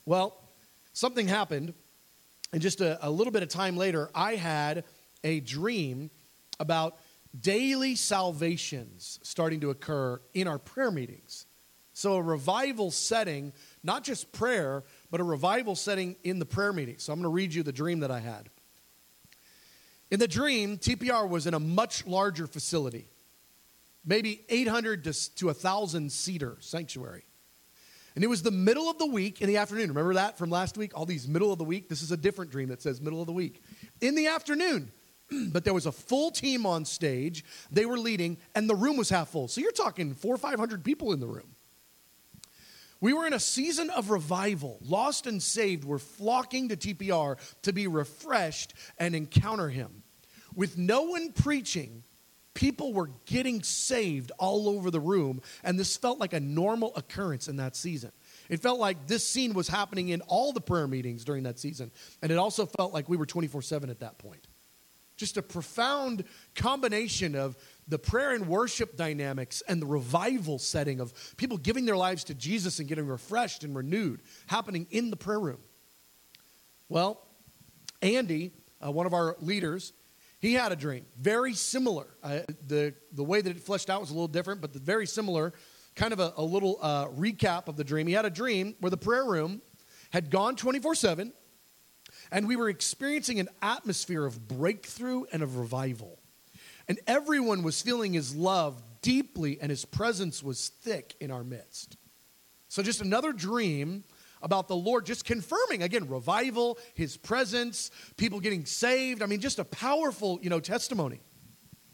[0.06, 0.34] Well,
[0.94, 1.74] something happened,
[2.52, 4.84] and just a, a little bit of time later, I had
[5.22, 6.10] a dream
[6.58, 6.98] about
[7.38, 11.44] daily salvations starting to occur in our prayer meetings.
[11.92, 13.52] So, a revival setting,
[13.82, 16.96] not just prayer, but a revival setting in the prayer meeting.
[16.96, 18.48] So, I'm going to read you the dream that I had.
[20.10, 23.08] In the dream, TPR was in a much larger facility,
[24.04, 27.24] maybe 800 to, to 1,000 seater sanctuary.
[28.14, 29.88] And it was the middle of the week in the afternoon.
[29.88, 30.92] Remember that from last week?
[30.94, 31.88] All these middle of the week.
[31.88, 33.62] This is a different dream that says middle of the week.
[34.00, 34.92] In the afternoon,
[35.52, 37.44] but there was a full team on stage.
[37.72, 39.48] They were leading, and the room was half full.
[39.48, 41.53] So you're talking four or 500 people in the room.
[43.04, 44.78] We were in a season of revival.
[44.80, 50.02] Lost and saved were flocking to TPR to be refreshed and encounter Him.
[50.54, 52.02] With no one preaching,
[52.54, 57.46] people were getting saved all over the room, and this felt like a normal occurrence
[57.46, 58.10] in that season.
[58.48, 61.90] It felt like this scene was happening in all the prayer meetings during that season,
[62.22, 64.48] and it also felt like we were 24 7 at that point.
[65.18, 67.54] Just a profound combination of
[67.88, 72.34] the prayer and worship dynamics and the revival setting of people giving their lives to
[72.34, 75.60] Jesus and getting refreshed and renewed happening in the prayer room.
[76.88, 77.26] Well,
[78.02, 78.52] Andy,
[78.84, 79.92] uh, one of our leaders,
[80.38, 82.06] he had a dream very similar.
[82.22, 85.52] Uh, the, the way that it fleshed out was a little different, but very similar.
[85.94, 88.06] Kind of a, a little uh, recap of the dream.
[88.06, 89.62] He had a dream where the prayer room
[90.10, 91.32] had gone 24 7,
[92.30, 96.18] and we were experiencing an atmosphere of breakthrough and of revival.
[96.88, 101.96] And everyone was feeling his love deeply, and his presence was thick in our midst.
[102.68, 104.04] So, just another dream
[104.44, 109.22] about the Lord, just confirming again revival, His presence, people getting saved.
[109.22, 111.20] I mean, just a powerful, you know, testimony.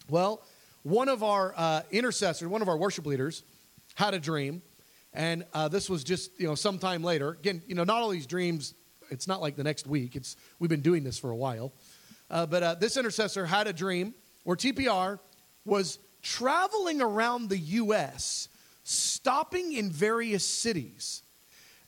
[0.09, 0.42] Well,
[0.83, 3.44] one of our uh, intercessors, one of our worship leaders,
[3.94, 4.62] had a dream,
[5.12, 7.31] and uh, this was just you know sometime later.
[7.31, 8.74] Again, you know, not all these dreams.
[9.11, 10.16] It's not like the next week.
[10.16, 11.72] It's we've been doing this for a while,
[12.31, 14.14] uh, but uh, this intercessor had a dream
[14.50, 15.20] where TPR
[15.64, 18.48] was traveling around the U.S.,
[18.82, 21.22] stopping in various cities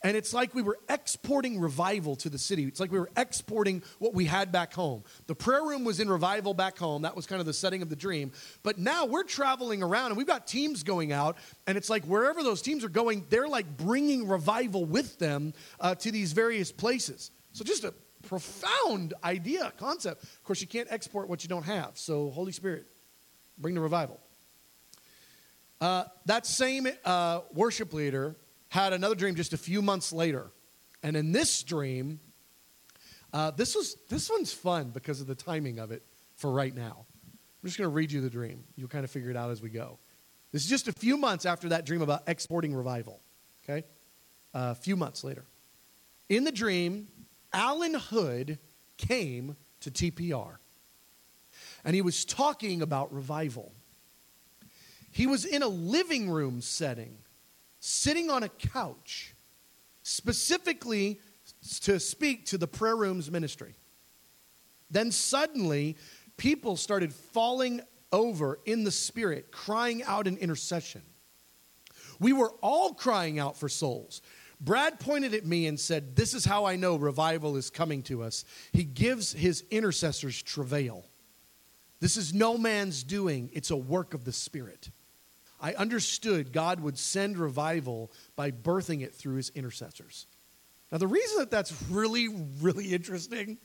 [0.04, 2.62] And it's like we were exporting revival to the city.
[2.64, 5.02] It's like we were exporting what we had back home.
[5.26, 7.02] The prayer room was in revival back home.
[7.02, 8.30] That was kind of the setting of the dream.
[8.62, 11.38] But now we're traveling around and we've got teams going out.
[11.66, 15.96] And it's like wherever those teams are going, they're like bringing revival with them uh,
[15.96, 17.32] to these various places.
[17.52, 20.22] So just a profound idea, concept.
[20.22, 21.92] Of course, you can't export what you don't have.
[21.94, 22.86] So, Holy Spirit,
[23.58, 24.20] bring the revival.
[25.80, 28.36] Uh, that same uh, worship leader
[28.68, 30.50] had another dream just a few months later.
[31.02, 32.20] And in this dream,
[33.32, 36.02] uh, this, was, this one's fun because of the timing of it
[36.36, 37.06] for right now.
[37.26, 38.64] I'm just going to read you the dream.
[38.76, 39.98] You'll kind of figure it out as we go.
[40.52, 43.20] This is just a few months after that dream about exporting revival.
[43.64, 43.84] Okay?
[44.54, 45.44] a few months later.
[46.28, 47.08] In the dream,
[47.52, 48.58] Allen Hood
[48.96, 50.56] came to TPR.
[51.84, 53.72] And he was talking about revival.
[55.10, 57.18] He was in a living room setting,
[57.80, 59.34] sitting on a couch,
[60.02, 61.20] specifically
[61.82, 63.74] to speak to the prayer room's ministry.
[64.90, 65.96] Then suddenly,
[66.36, 67.80] people started falling
[68.12, 71.02] over in the Spirit, crying out in intercession.
[72.20, 74.22] We were all crying out for souls.
[74.62, 78.22] Brad pointed at me and said, This is how I know revival is coming to
[78.22, 78.44] us.
[78.72, 81.04] He gives his intercessors travail.
[81.98, 84.90] This is no man's doing, it's a work of the Spirit.
[85.60, 90.26] I understood God would send revival by birthing it through his intercessors.
[90.90, 92.28] Now, the reason that that's really,
[92.60, 93.58] really interesting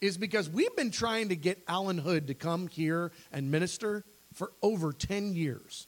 [0.00, 4.52] is because we've been trying to get Allen Hood to come here and minister for
[4.62, 5.86] over 10 years.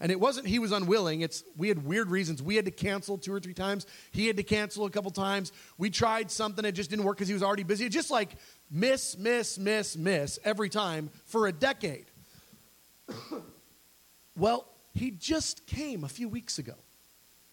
[0.00, 1.20] And it wasn't he was unwilling.
[1.20, 2.42] It's we had weird reasons.
[2.42, 3.86] We had to cancel two or three times.
[4.12, 5.52] He had to cancel a couple times.
[5.76, 7.88] We tried something, it just didn't work because he was already busy.
[7.88, 8.30] Just like
[8.70, 12.06] miss, miss, miss, miss every time for a decade.
[14.36, 16.74] well, he just came a few weeks ago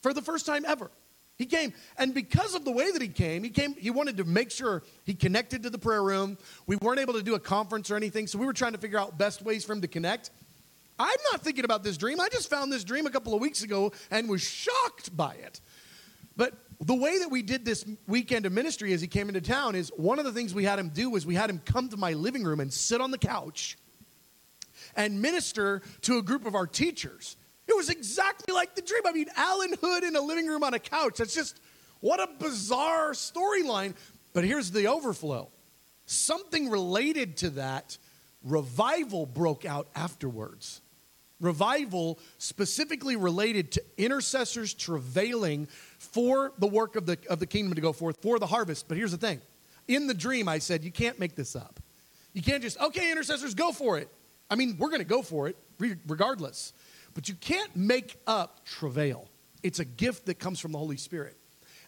[0.02, 0.90] for the first time ever.
[1.38, 3.76] He came, and because of the way that he came, he came.
[3.76, 6.36] He wanted to make sure he connected to the prayer room.
[6.66, 8.98] We weren't able to do a conference or anything, so we were trying to figure
[8.98, 10.32] out best ways for him to connect.
[11.00, 12.20] I'm not thinking about this dream.
[12.20, 15.62] I just found this dream a couple of weeks ago and was shocked by it.
[16.36, 19.76] But the way that we did this weekend of ministry as he came into town
[19.76, 21.98] is one of the things we had him do was we had him come to
[21.98, 23.78] my living room and sit on the couch
[24.96, 27.38] and minister to a group of our teachers.
[27.68, 29.02] It was exactly like the dream.
[29.06, 31.18] I mean, Allen Hood in a living room on a couch.
[31.18, 31.60] That's just
[32.00, 33.96] what a bizarre storyline.
[34.34, 35.50] But here's the overflow
[36.06, 37.98] something related to that
[38.44, 40.82] revival broke out afterwards.
[41.40, 45.68] Revival specifically related to intercessors travailing
[46.00, 48.88] for the work of the, of the kingdom to go forth, for the harvest.
[48.88, 49.42] But here's the thing
[49.88, 51.80] in the dream, I said, you can't make this up.
[52.34, 54.10] You can't just, okay, intercessors, go for it.
[54.50, 55.58] I mean, we're going to go for it
[56.08, 56.74] regardless.
[57.14, 59.28] But you can't make up travail.
[59.64, 61.38] It's a gift that comes from the Holy Spirit.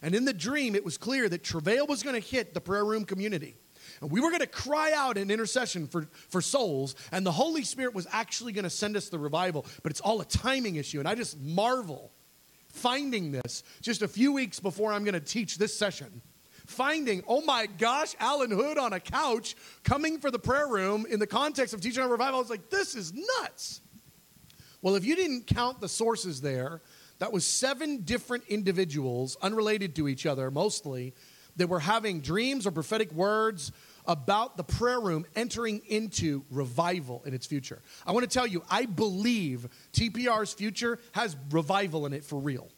[0.02, 2.84] And in the dream, it was clear that travail was going to hit the prayer
[2.84, 3.56] room community.
[4.00, 7.64] And we were going to cry out in intercession for, for souls, and the Holy
[7.64, 11.00] Spirit was actually going to send us the revival, but it's all a timing issue.
[11.00, 12.12] And I just marvel
[12.68, 16.22] finding this just a few weeks before I'm going to teach this session.
[16.66, 21.18] Finding, oh my gosh, Allen Hood on a couch coming for the prayer room in
[21.18, 22.36] the context of teaching on revival.
[22.36, 23.80] I was like, this is nuts.
[24.80, 26.80] Well, if you didn't count the sources there,
[27.18, 31.12] that was seven different individuals, unrelated to each other mostly,
[31.56, 33.72] that were having dreams or prophetic words
[34.10, 37.80] about the prayer room entering into revival in its future.
[38.04, 42.68] I want to tell you, I believe TPR's future has revival in it for real.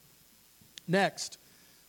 [0.87, 1.39] Next,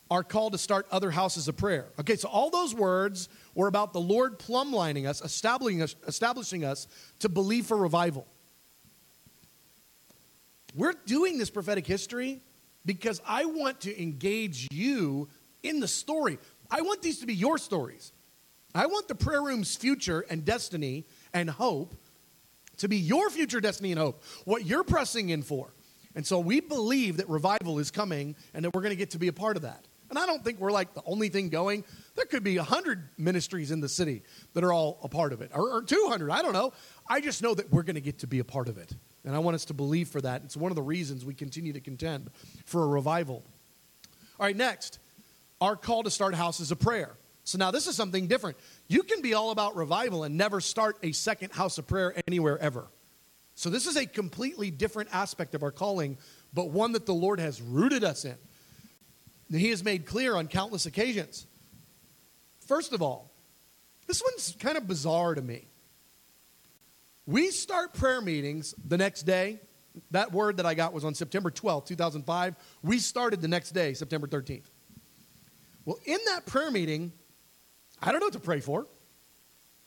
[0.09, 1.87] our call to start other houses of prayer.
[1.99, 6.87] Okay, so all those words were about the Lord plumblining us, establishing us, establishing us
[7.19, 8.25] to believe for revival.
[10.73, 12.39] We're doing this prophetic history
[12.85, 15.27] because I want to engage you
[15.63, 16.39] in the story.
[16.71, 18.13] I want these to be your stories.
[18.75, 21.95] I want the prayer room's future and destiny and hope
[22.77, 25.73] to be your future destiny and hope, what you're pressing in for.
[26.15, 29.19] And so we believe that revival is coming and that we're going to get to
[29.19, 29.85] be a part of that.
[30.09, 31.83] And I don't think we're like the only thing going.
[32.15, 34.21] There could be 100 ministries in the city
[34.53, 36.29] that are all a part of it, or, or 200.
[36.29, 36.71] I don't know.
[37.07, 38.93] I just know that we're going to get to be a part of it.
[39.25, 40.43] And I want us to believe for that.
[40.43, 42.29] It's one of the reasons we continue to contend
[42.65, 43.43] for a revival.
[44.39, 44.99] All right, next,
[45.61, 47.15] our call to start houses of prayer.
[47.43, 48.57] So now this is something different.
[48.87, 52.57] You can be all about revival and never start a second house of prayer anywhere
[52.59, 52.87] ever.
[53.55, 56.17] So this is a completely different aspect of our calling,
[56.53, 58.37] but one that the Lord has rooted us in.
[59.51, 61.45] He has made clear on countless occasions.
[62.65, 63.31] First of all,
[64.07, 65.67] this one's kind of bizarre to me.
[67.25, 69.59] We start prayer meetings the next day.
[70.11, 72.55] That word that I got was on September 12th, 2005.
[72.81, 74.65] We started the next day, September 13th.
[75.85, 77.11] Well, in that prayer meeting,
[78.03, 78.85] I don't know what to pray for.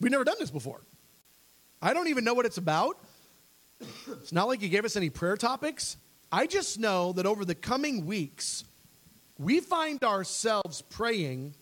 [0.01, 0.81] We've never done this before.
[1.81, 2.97] I don't even know what it's about.
[4.07, 5.97] It's not like you gave us any prayer topics.
[6.31, 8.63] I just know that over the coming weeks,
[9.37, 11.53] we find ourselves praying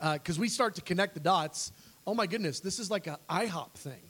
[0.00, 1.72] because uh, we start to connect the dots.
[2.06, 4.00] Oh my goodness, this is like an IHOP thing.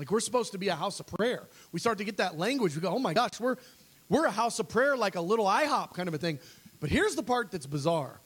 [0.00, 1.48] Like we're supposed to be a house of prayer.
[1.70, 2.74] We start to get that language.
[2.74, 3.56] We go, oh my gosh, we're,
[4.08, 6.40] we're a house of prayer, like a little IHOP kind of a thing.
[6.80, 8.20] But here's the part that's bizarre.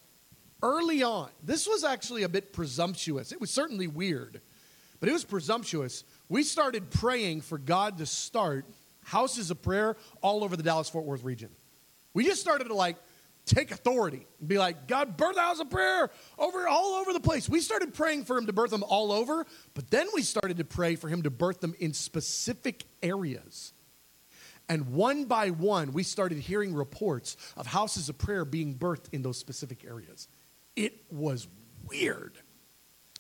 [0.62, 3.32] Early on, this was actually a bit presumptuous.
[3.32, 4.40] It was certainly weird,
[5.00, 6.04] but it was presumptuous.
[6.28, 8.66] We started praying for God to start
[9.02, 11.50] houses of prayer all over the Dallas Fort Worth region.
[12.14, 12.96] We just started to like
[13.44, 17.20] take authority and be like, God, birth a house of prayer over all over the
[17.20, 17.48] place.
[17.48, 20.64] We started praying for him to birth them all over, but then we started to
[20.64, 23.72] pray for him to birth them in specific areas.
[24.68, 29.22] And one by one, we started hearing reports of houses of prayer being birthed in
[29.22, 30.28] those specific areas.
[30.76, 31.48] It was
[31.86, 32.38] weird.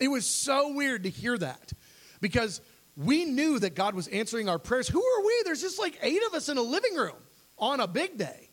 [0.00, 1.72] It was so weird to hear that
[2.20, 2.60] because
[2.96, 4.88] we knew that God was answering our prayers.
[4.88, 5.42] Who are we?
[5.44, 7.16] There's just like eight of us in a living room
[7.58, 8.48] on a big day.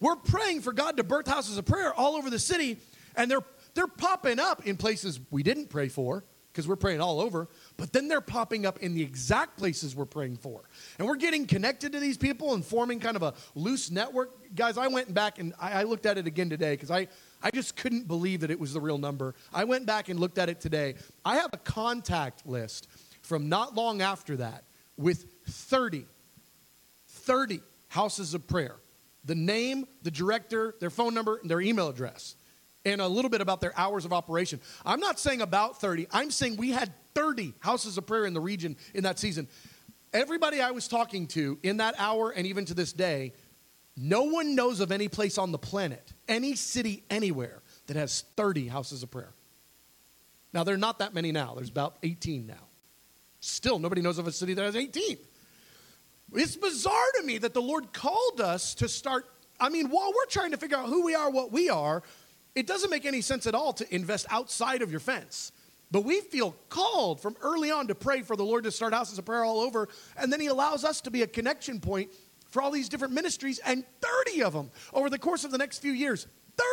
[0.00, 2.78] We're praying for God to birth houses of prayer all over the city,
[3.14, 3.44] and they're,
[3.74, 7.48] they're popping up in places we didn't pray for because we're praying all over,
[7.78, 10.62] but then they're popping up in the exact places we're praying for.
[10.98, 14.54] And we're getting connected to these people and forming kind of a loose network.
[14.54, 17.08] Guys, I went back and I, I looked at it again today because I,
[17.42, 19.34] I just couldn't believe that it was the real number.
[19.52, 20.94] I went back and looked at it today.
[21.24, 22.88] I have a contact list
[23.22, 24.64] from not long after that
[24.96, 26.04] with 30,
[27.08, 28.76] 30 houses of prayer.
[29.24, 32.34] The name, the director, their phone number, and their email address,
[32.84, 34.60] and a little bit about their hours of operation.
[34.84, 38.40] I'm not saying about 30, I'm saying we had 30 houses of prayer in the
[38.40, 39.46] region in that season.
[40.12, 43.32] Everybody I was talking to in that hour and even to this day,
[43.96, 48.68] no one knows of any place on the planet, any city anywhere, that has 30
[48.68, 49.32] houses of prayer.
[50.52, 51.54] Now, there are not that many now.
[51.54, 52.54] There's about 18 now.
[53.40, 55.16] Still, nobody knows of a city that has 18.
[56.34, 59.26] It's bizarre to me that the Lord called us to start.
[59.58, 62.02] I mean, while we're trying to figure out who we are, what we are,
[62.54, 65.52] it doesn't make any sense at all to invest outside of your fence.
[65.90, 69.18] But we feel called from early on to pray for the Lord to start houses
[69.18, 69.88] of prayer all over.
[70.16, 72.10] And then He allows us to be a connection point
[72.52, 75.78] for all these different ministries, and 30 of them over the course of the next
[75.78, 76.26] few years.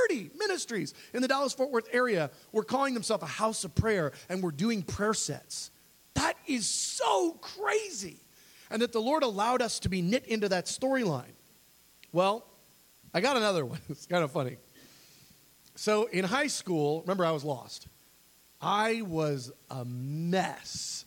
[0.09, 4.11] 30 ministries in the Dallas Fort Worth area were calling themselves a house of prayer,
[4.27, 5.71] and we're doing prayer sets.
[6.15, 8.17] That is so crazy.
[8.69, 11.33] And that the Lord allowed us to be knit into that storyline.
[12.11, 12.45] Well,
[13.13, 13.79] I got another one.
[13.89, 14.57] It's kind of funny.
[15.75, 17.87] So in high school, remember, I was lost.
[18.61, 21.05] I was a mess.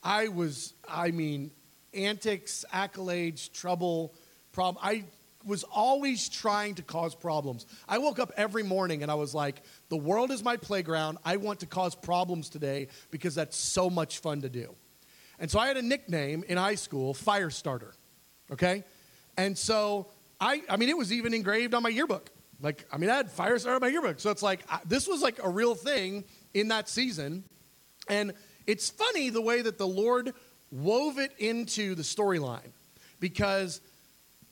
[0.00, 1.50] I was, I mean,
[1.96, 4.14] antics, accolades, trouble,
[4.52, 4.82] problem.
[4.84, 5.04] I
[5.44, 7.66] was always trying to cause problems.
[7.88, 11.18] I woke up every morning and I was like, the world is my playground.
[11.24, 14.74] I want to cause problems today because that's so much fun to do.
[15.38, 17.92] And so I had a nickname in high school, Firestarter.
[18.50, 18.82] Okay?
[19.36, 20.08] And so
[20.40, 22.30] I, I mean, it was even engraved on my yearbook.
[22.60, 24.18] Like, I mean, I had Firestarter on my yearbook.
[24.18, 27.44] So it's like, I, this was like a real thing in that season.
[28.08, 28.32] And
[28.66, 30.32] it's funny the way that the Lord
[30.70, 32.72] wove it into the storyline
[33.20, 33.80] because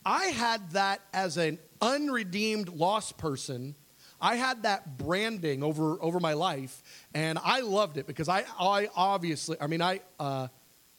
[0.04, 3.74] I had that as an unredeemed lost person.
[4.20, 6.82] I had that branding over, over my life,
[7.14, 10.48] and I loved it because I, I obviously, I mean, I uh,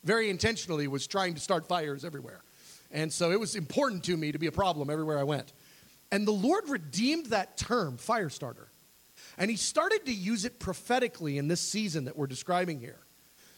[0.04, 2.42] very intentionally was trying to start fires everywhere.
[2.92, 5.54] And so it was important to me to be a problem everywhere I went.
[6.12, 8.70] And the Lord redeemed that term, fire starter.
[9.38, 13.00] And he started to use it prophetically in this season that we're describing here.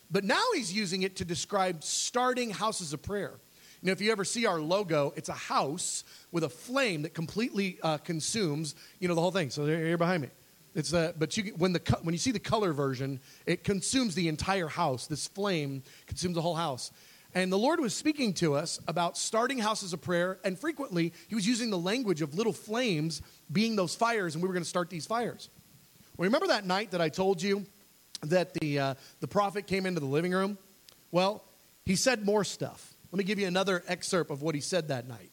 [0.09, 3.39] But now he's using it to describe starting houses of prayer.
[3.81, 7.13] You know, if you ever see our logo, it's a house with a flame that
[7.13, 9.49] completely uh, consumes, you know, the whole thing.
[9.49, 10.29] So here behind me.
[10.73, 14.27] It's a, but you, when, the, when you see the color version, it consumes the
[14.27, 15.07] entire house.
[15.07, 16.91] This flame consumes the whole house.
[17.33, 21.35] And the Lord was speaking to us about starting houses of prayer, and frequently He
[21.35, 24.69] was using the language of little flames being those fires, and we were going to
[24.69, 25.49] start these fires.
[26.15, 27.65] Well, remember that night that I told you
[28.21, 30.57] that the, uh, the prophet came into the living room?
[31.11, 31.43] Well,
[31.85, 32.93] he said more stuff.
[33.11, 35.31] Let me give you another excerpt of what he said that night.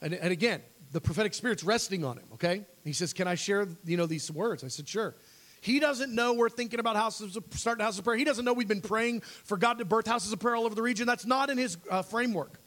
[0.00, 0.60] And, and again,
[0.92, 2.64] the prophetic spirit's resting on him, okay?
[2.84, 4.64] He says, Can I share, you know, these words?
[4.64, 5.14] I said, Sure.
[5.60, 8.16] He doesn't know we're thinking about houses of, starting houses of prayer.
[8.16, 10.74] He doesn't know we've been praying for God to birth houses of prayer all over
[10.74, 11.06] the region.
[11.06, 12.60] That's not in his uh, framework.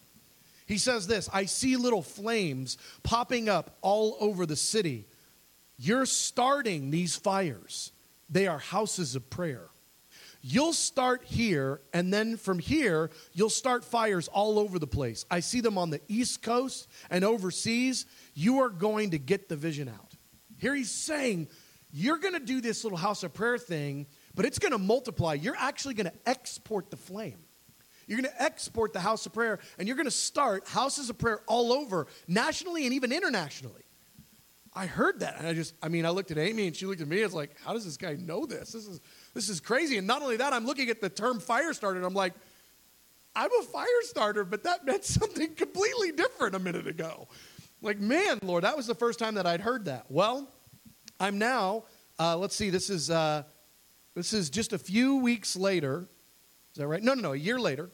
[0.65, 5.05] He says this I see little flames popping up all over the city.
[5.77, 7.91] You're starting these fires.
[8.31, 9.67] They are houses of prayer.
[10.41, 15.23] You'll start here, and then from here, you'll start fires all over the place.
[15.29, 18.07] I see them on the East Coast and overseas.
[18.33, 20.15] You are going to get the vision out.
[20.57, 21.47] Here he's saying,
[21.91, 25.35] You're going to do this little house of prayer thing, but it's going to multiply.
[25.35, 27.37] You're actually going to export the flame.
[28.07, 31.19] You're going to export the house of prayer, and you're going to start houses of
[31.19, 33.83] prayer all over, nationally and even internationally.
[34.73, 37.01] I heard that, and I just, I mean, I looked at Amy, and she looked
[37.01, 37.19] at me.
[37.19, 38.71] It's like, how does this guy know this?
[38.71, 39.01] This is,
[39.33, 39.97] this is crazy.
[39.97, 42.33] And not only that, I'm looking at the term fire starter, and I'm like,
[43.35, 47.27] I'm a fire starter, but that meant something completely different a minute ago.
[47.81, 50.05] Like, man, Lord, that was the first time that I'd heard that.
[50.09, 50.47] Well,
[51.19, 51.83] I'm now,
[52.17, 53.43] uh, let's see, this is, uh,
[54.15, 56.07] this is just a few weeks later.
[56.73, 57.01] Is that right?
[57.01, 57.89] No, no, no, a year later.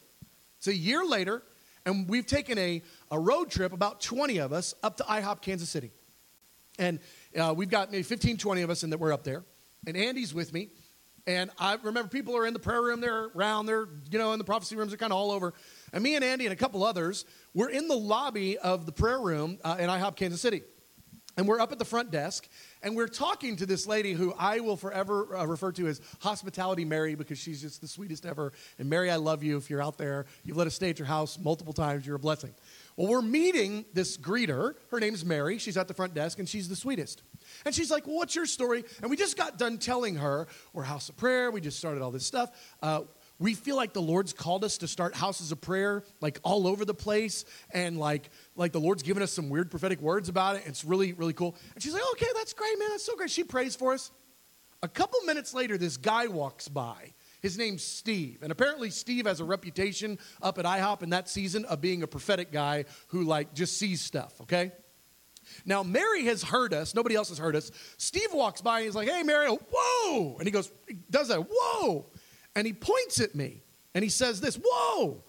[0.57, 1.43] It's a year later,
[1.85, 5.69] and we've taken a, a road trip, about 20 of us, up to IHOP Kansas
[5.69, 5.91] City.
[6.77, 6.99] And
[7.37, 9.43] uh, we've got maybe 15, 20 of us, and that we're up there.
[9.85, 10.69] And Andy's with me.
[11.27, 14.39] And I remember people are in the prayer room, they're around, they're, you know, in
[14.39, 15.53] the prophecy rooms, they're kind of all over.
[15.91, 19.19] And me and Andy and a couple others, we're in the lobby of the prayer
[19.19, 20.63] room uh, in IHOP Kansas City.
[21.37, 22.49] And we're up at the front desk,
[22.81, 26.83] and we're talking to this lady who I will forever uh, refer to as Hospitality
[26.83, 28.53] Mary because she's just the sweetest ever.
[28.79, 29.55] And Mary, I love you.
[29.57, 32.19] If you're out there, you've let us stay at your house multiple times, you're a
[32.19, 32.55] blessing.
[32.95, 34.73] Well, we're meeting this greeter.
[34.89, 35.59] Her name's Mary.
[35.59, 37.21] She's at the front desk, and she's the sweetest.
[37.63, 38.83] And she's like, Well, what's your story?
[39.01, 41.51] And we just got done telling her we're House of Prayer.
[41.51, 42.49] We just started all this stuff.
[42.81, 43.01] Uh,
[43.39, 46.85] we feel like the Lord's called us to start houses of prayer like all over
[46.85, 47.45] the place.
[47.71, 50.63] And like, like the Lord's given us some weird prophetic words about it.
[50.65, 51.55] It's really, really cool.
[51.73, 52.89] And she's like, Okay, that's great, man.
[52.89, 53.29] That's so great.
[53.29, 54.11] She prays for us.
[54.83, 57.13] A couple minutes later, this guy walks by.
[57.41, 58.39] His name's Steve.
[58.41, 62.07] And apparently, Steve has a reputation up at IHOP in that season of being a
[62.07, 64.71] prophetic guy who, like, just sees stuff, okay?
[65.65, 66.93] Now, Mary has heard us.
[66.93, 67.71] Nobody else has heard us.
[67.97, 70.35] Steve walks by and he's like, hey, Mary, whoa.
[70.37, 72.07] And he goes, he does that, whoa.
[72.57, 73.61] And he points at me
[73.93, 75.23] and he says this, whoa,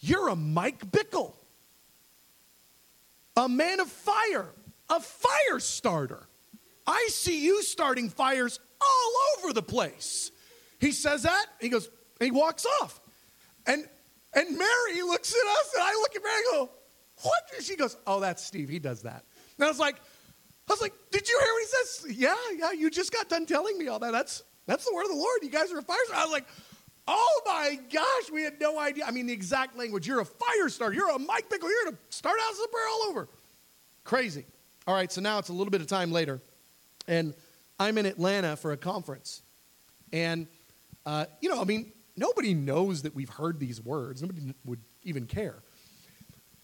[0.00, 1.32] you're a Mike Bickle,
[3.34, 4.50] a man of fire,
[4.90, 6.28] a fire starter.
[6.86, 10.30] I see you starting fires all over the place.
[10.78, 11.88] He says that, he goes,
[12.20, 13.00] he walks off.
[13.66, 13.88] And
[14.34, 16.70] and Mary looks at us, and I look at Mary and go,
[17.22, 17.64] What?
[17.64, 18.68] She goes, Oh, that's Steve.
[18.68, 19.24] He does that.
[19.56, 22.18] And I was like, I was like, Did you hear what he says?
[22.18, 24.12] Yeah, yeah, you just got done telling me all that.
[24.12, 25.38] That's that's the word of the Lord.
[25.42, 25.96] You guys are a fire.
[26.14, 26.46] I was like,
[27.08, 29.04] Oh my gosh, we had no idea.
[29.06, 30.06] I mean, the exact language.
[30.06, 30.94] You're a fire starter.
[30.94, 31.68] You're a Mike Bickle.
[31.68, 33.28] You're going to start houses of prayer all over.
[34.04, 34.44] Crazy.
[34.86, 36.40] All right, so now it's a little bit of time later,
[37.08, 37.34] and
[37.78, 39.42] I'm in Atlanta for a conference.
[40.12, 40.46] And
[41.04, 44.22] uh, you know, I mean, nobody knows that we've heard these words.
[44.22, 45.56] Nobody would even care.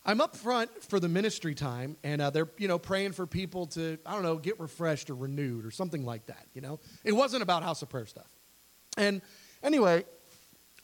[0.05, 3.67] I'm up front for the ministry time, and uh, they're you know praying for people
[3.67, 6.47] to I don't know get refreshed or renewed or something like that.
[6.55, 8.29] You know, it wasn't about house of prayer stuff.
[8.97, 9.21] And
[9.63, 10.05] anyway,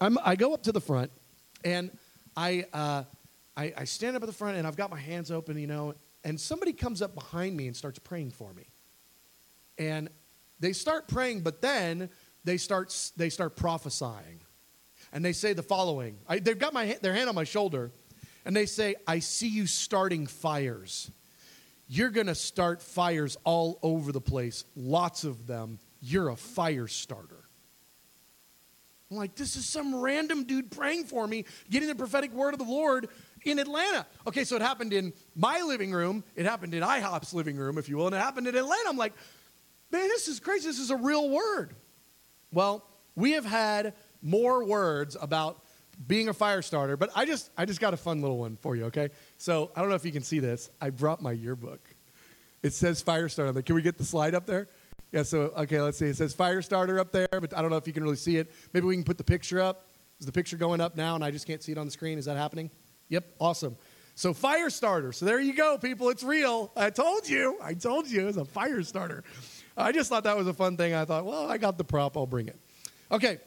[0.01, 1.11] I'm, I go up to the front,
[1.65, 1.91] and
[2.37, 3.05] I, uh,
[3.57, 5.95] I I stand up at the front, and I've got my hands open, you know,
[6.25, 8.65] and somebody comes up behind me and starts praying for me,
[9.77, 10.09] and
[10.61, 12.11] they start praying, but then
[12.45, 14.41] they start, they start prophesying.
[15.13, 17.93] And they say the following I, They've got my, their hand on my shoulder,
[18.45, 21.11] and they say, I see you starting fires.
[21.89, 25.79] You're going to start fires all over the place, lots of them.
[26.01, 27.38] You're a fire starter.
[29.11, 32.59] I'm like, this is some random dude praying for me, getting the prophetic word of
[32.59, 33.09] the Lord
[33.45, 34.07] in Atlanta.
[34.27, 37.89] Okay, so it happened in my living room, it happened in IHOP's living room, if
[37.89, 38.89] you will, and it happened in Atlanta.
[38.89, 39.15] I'm like,
[39.91, 40.67] man, this is crazy.
[40.67, 41.75] This is a real word.
[42.53, 42.85] Well,
[43.17, 45.63] we have had more words about
[46.07, 48.77] being a fire starter, but I just I just got a fun little one for
[48.77, 49.09] you, okay?
[49.37, 50.71] So I don't know if you can see this.
[50.81, 51.81] I brought my yearbook.
[52.63, 53.63] It says fire starter there.
[53.63, 54.69] Can we get the slide up there?
[55.13, 56.07] Yeah, so okay, let's see.
[56.07, 58.37] It says fire starter up there, but I don't know if you can really see
[58.37, 58.53] it.
[58.73, 59.87] Maybe we can put the picture up.
[60.21, 62.19] Is the picture going up now and I just can't see it on the screen?
[62.19, 62.71] Is that happening?
[63.09, 63.77] Yep, awesome.
[64.15, 65.13] So fire starter.
[65.13, 66.09] So there you go, people.
[66.11, 66.73] It's real.
[66.77, 67.57] I told you.
[67.63, 68.27] I told you.
[68.29, 69.23] It's a fire starter.
[69.77, 70.93] I just thought that was a fun thing.
[70.93, 72.59] I thought, well, I got the prop, I'll bring it.
[73.13, 73.39] Okay,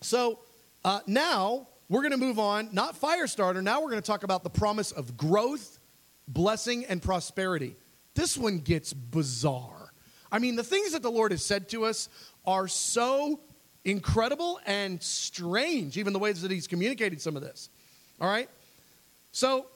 [0.00, 0.38] so
[0.84, 3.60] uh, now we're going to move on, not fire starter.
[3.60, 5.78] Now we're going to talk about the promise of growth,
[6.26, 7.76] blessing, and prosperity.
[8.14, 9.77] This one gets bizarre.
[10.30, 12.08] I mean, the things that the Lord has said to us
[12.44, 13.40] are so
[13.84, 17.70] incredible and strange, even the ways that He's communicated some of this.
[18.20, 18.48] All right?
[19.32, 19.66] So,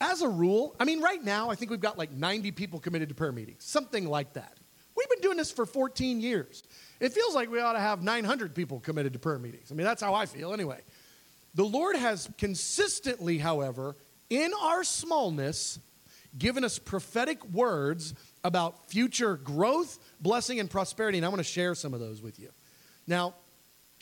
[0.00, 3.08] as a rule, I mean, right now, I think we've got like 90 people committed
[3.08, 4.58] to prayer meetings, something like that.
[4.96, 6.62] We've been doing this for 14 years.
[7.00, 9.70] It feels like we ought to have 900 people committed to prayer meetings.
[9.70, 10.80] I mean, that's how I feel anyway.
[11.54, 13.96] The Lord has consistently, however,
[14.28, 15.78] in our smallness,
[16.36, 18.14] given us prophetic words
[18.46, 21.18] about future growth, blessing, and prosperity.
[21.18, 22.50] And I want to share some of those with you.
[23.08, 23.34] Now,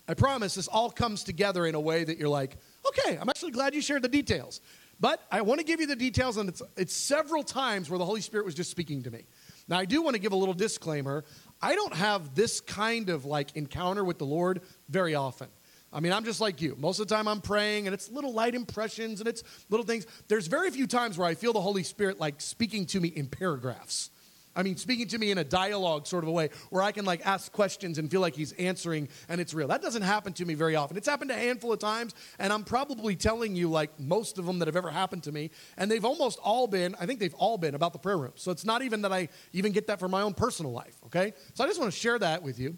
[0.06, 3.52] I promise this all comes together in a way that you're like, okay, I'm actually
[3.52, 4.60] glad you shared the details.
[5.00, 8.04] But I want to give you the details, and it's, it's several times where the
[8.04, 9.24] Holy Spirit was just speaking to me.
[9.66, 11.24] Now, I do want to give a little disclaimer.
[11.62, 15.48] I don't have this kind of like encounter with the Lord very often.
[15.90, 16.76] I mean, I'm just like you.
[16.78, 20.06] Most of the time I'm praying and it's little light impressions and it's little things.
[20.26, 23.28] There's very few times where I feel the Holy Spirit like speaking to me in
[23.28, 24.10] paragraphs.
[24.56, 27.04] I mean, speaking to me in a dialogue sort of a way where I can
[27.04, 29.68] like ask questions and feel like he's answering and it's real.
[29.68, 30.96] That doesn't happen to me very often.
[30.96, 34.60] It's happened a handful of times, and I'm probably telling you like most of them
[34.60, 35.50] that have ever happened to me.
[35.76, 38.32] And they've almost all been, I think they've all been about the prayer room.
[38.36, 41.32] So it's not even that I even get that from my own personal life, okay?
[41.54, 42.76] So I just want to share that with you.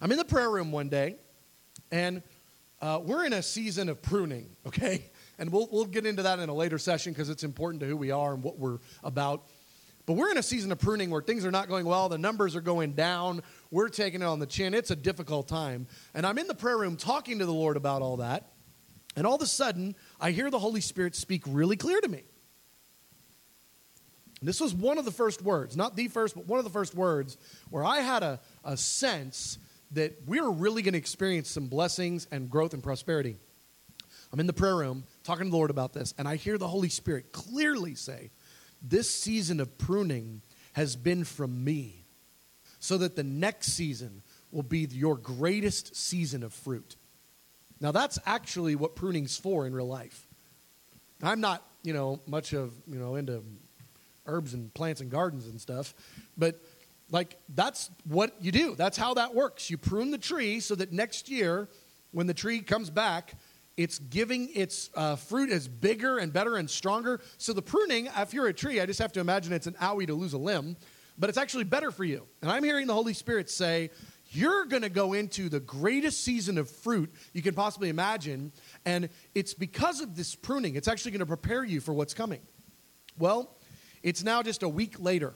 [0.00, 1.16] I'm in the prayer room one day,
[1.90, 2.22] and
[2.80, 5.10] uh, we're in a season of pruning, okay?
[5.38, 7.96] And we'll, we'll get into that in a later session because it's important to who
[7.96, 9.46] we are and what we're about.
[10.04, 12.08] But we're in a season of pruning where things are not going well.
[12.08, 13.42] The numbers are going down.
[13.70, 14.74] We're taking it on the chin.
[14.74, 15.86] It's a difficult time.
[16.12, 18.52] And I'm in the prayer room talking to the Lord about all that.
[19.14, 22.24] And all of a sudden, I hear the Holy Spirit speak really clear to me.
[24.40, 26.70] And this was one of the first words, not the first, but one of the
[26.70, 27.36] first words
[27.70, 29.58] where I had a, a sense
[29.92, 33.36] that we're really going to experience some blessings and growth and prosperity.
[34.32, 36.66] I'm in the prayer room talking to the Lord about this, and I hear the
[36.66, 38.30] Holy Spirit clearly say,
[38.82, 42.04] this season of pruning has been from me,
[42.80, 46.96] so that the next season will be your greatest season of fruit.
[47.80, 50.26] Now, that's actually what pruning's for in real life.
[51.22, 53.42] I'm not, you know, much of, you know, into
[54.26, 55.94] herbs and plants and gardens and stuff,
[56.36, 56.60] but
[57.10, 58.74] like that's what you do.
[58.74, 59.68] That's how that works.
[59.70, 61.68] You prune the tree so that next year,
[62.12, 63.34] when the tree comes back,
[63.76, 67.20] it's giving its uh, fruit as bigger and better and stronger.
[67.38, 70.06] So the pruning, if you're a tree, I just have to imagine it's an owie
[70.06, 70.76] to lose a limb,
[71.18, 72.26] but it's actually better for you.
[72.42, 73.90] And I'm hearing the Holy Spirit say,
[74.30, 78.52] you're going to go into the greatest season of fruit you can possibly imagine.
[78.84, 82.40] And it's because of this pruning, it's actually going to prepare you for what's coming.
[83.18, 83.54] Well,
[84.02, 85.34] it's now just a week later,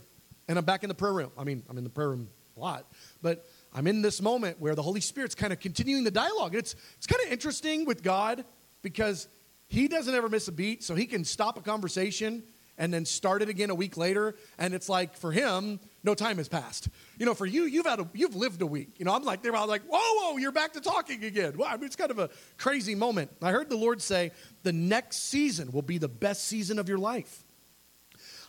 [0.49, 1.31] and I'm back in the prayer room.
[1.37, 2.87] I mean, I'm in the prayer room a lot,
[3.23, 3.47] but
[3.77, 6.55] I'm in this moment where the Holy Spirit's kind of continuing the dialogue.
[6.55, 8.43] It's, it's kind of interesting with God
[8.81, 9.29] because
[9.69, 12.43] He doesn't ever miss a beat, so He can stop a conversation
[12.79, 14.35] and then start it again a week later.
[14.59, 16.89] And it's like for Him, no time has passed.
[17.19, 18.95] You know, for you, you've had a, you've lived a week.
[18.97, 21.59] You know, I'm like there, I'm like, whoa, whoa, you're back to talking again.
[21.59, 23.31] Well, I mean, it's kind of a crazy moment.
[23.43, 26.99] I heard the Lord say, the next season will be the best season of your
[26.99, 27.45] life.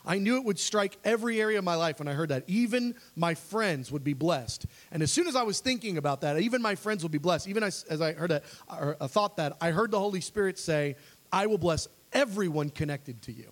[0.06, 2.44] I knew it would strike every area of my life when I heard that.
[2.48, 4.66] Even my friends would be blessed.
[4.92, 7.48] And as soon as I was thinking about that, even my friends will be blessed.
[7.48, 10.58] Even as, as I heard that, or I thought that, I heard the Holy Spirit
[10.58, 10.96] say,
[11.32, 13.52] I will bless everyone connected to you.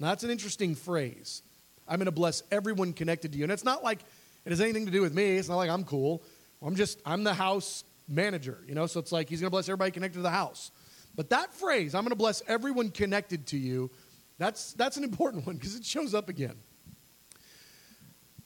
[0.00, 1.42] Now, that's an interesting phrase.
[1.86, 3.44] I'm going to bless everyone connected to you.
[3.44, 4.00] And it's not like
[4.44, 5.36] it has anything to do with me.
[5.36, 6.22] It's not like I'm cool.
[6.62, 8.86] I'm just, I'm the house manager, you know?
[8.86, 10.70] So it's like he's going to bless everybody connected to the house.
[11.14, 13.90] But that phrase, I'm going to bless everyone connected to you,
[14.38, 16.56] that's, that's an important one because it shows up again.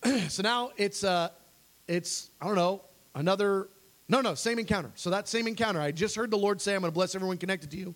[0.28, 1.28] so now it's, uh,
[1.86, 2.84] it's, I don't know,
[3.14, 3.68] another,
[4.08, 4.90] no, no, same encounter.
[4.94, 7.38] So that same encounter, I just heard the Lord say, I'm going to bless everyone
[7.38, 7.94] connected to you.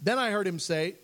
[0.00, 0.96] Then I heard him say,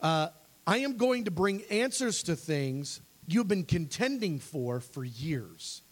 [0.00, 0.28] uh,
[0.66, 5.82] I am going to bring answers to things you've been contending for for years.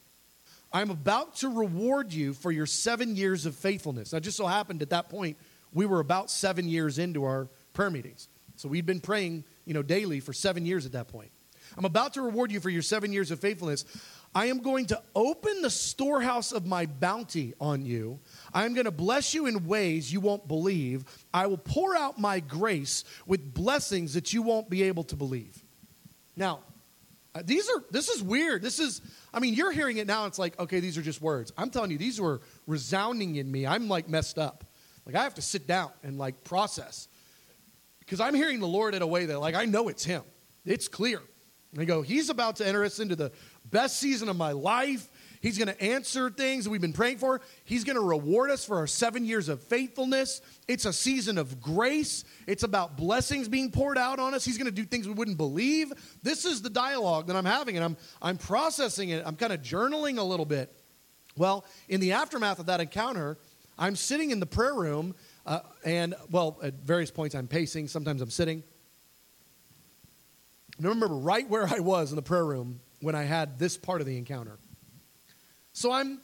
[0.73, 4.13] I'm about to reward you for your seven years of faithfulness.
[4.13, 5.39] Now, just so happened at that point,
[5.73, 8.29] we were about seven years into our prayer meetings.
[8.59, 11.31] So we'd been praying, you know, daily for seven years at that point.
[11.77, 13.85] I'm about to reward you for your seven years of faithfulness.
[14.35, 18.19] I am going to open the storehouse of my bounty on you.
[18.53, 21.05] I am going to bless you in ways you won't believe.
[21.33, 25.63] I will pour out my grace with blessings that you won't be able to believe.
[26.37, 26.61] Now,
[27.35, 28.63] uh, these are this is weird.
[28.63, 29.01] This is
[29.33, 31.53] I mean, you're hearing it now it's like, okay, these are just words.
[31.57, 33.67] I'm telling you these were resounding in me.
[33.67, 34.65] I'm like messed up.
[35.07, 37.09] Like I have to sit down and like process
[38.09, 40.23] because I'm hearing the Lord in a way that, like, I know it's Him.
[40.65, 41.21] It's clear.
[41.73, 43.33] And I go, He's about to enter us into the
[43.67, 45.11] best season of my life.
[45.43, 47.43] He's going to answer things we've been praying for.
[47.65, 50.41] He's going to reward us for our seven years of faithfulness.
[50.67, 52.25] It's a season of grace.
[52.47, 54.43] It's about blessings being poured out on us.
[54.43, 55.93] He's going to do things we wouldn't believe.
[56.23, 59.23] This is the dialogue that I'm having, and I'm, I'm processing it.
[59.27, 60.75] I'm kind of journaling a little bit.
[61.37, 63.37] Well, in the aftermath of that encounter,
[63.79, 65.15] I'm sitting in the prayer room
[65.49, 68.63] uh, and, well, at various points I'm pacing, sometimes I'm sitting.
[70.77, 73.77] And I remember right where I was in the prayer room when I had this
[73.77, 74.59] part of the encounter.
[75.73, 76.21] So I'm,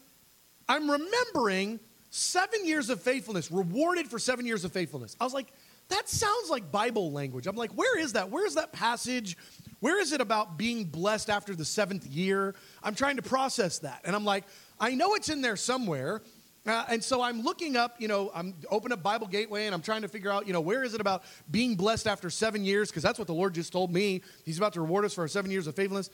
[0.69, 5.17] I'm remembering seven years of faithfulness, rewarded for seven years of faithfulness.
[5.19, 5.53] I was like,
[5.89, 7.47] that sounds like Bible language.
[7.47, 8.31] I'm like, where is that?
[8.31, 9.37] Where is that passage?
[9.81, 12.55] Where is it about being blessed after the seventh year?
[12.83, 14.03] I'm trying to process that.
[14.05, 14.45] And I'm like,
[14.79, 16.23] I know it's in there somewhere.
[16.67, 19.83] Uh, and so I'm looking up, you know, I'm open up Bible Gateway and I'm
[19.83, 22.89] trying to figure out, you know, where is it about being blessed after seven years?
[22.89, 24.23] Because that's what the Lord just told me.
[24.45, 26.09] He's about to reward us for our seven years of faithfulness.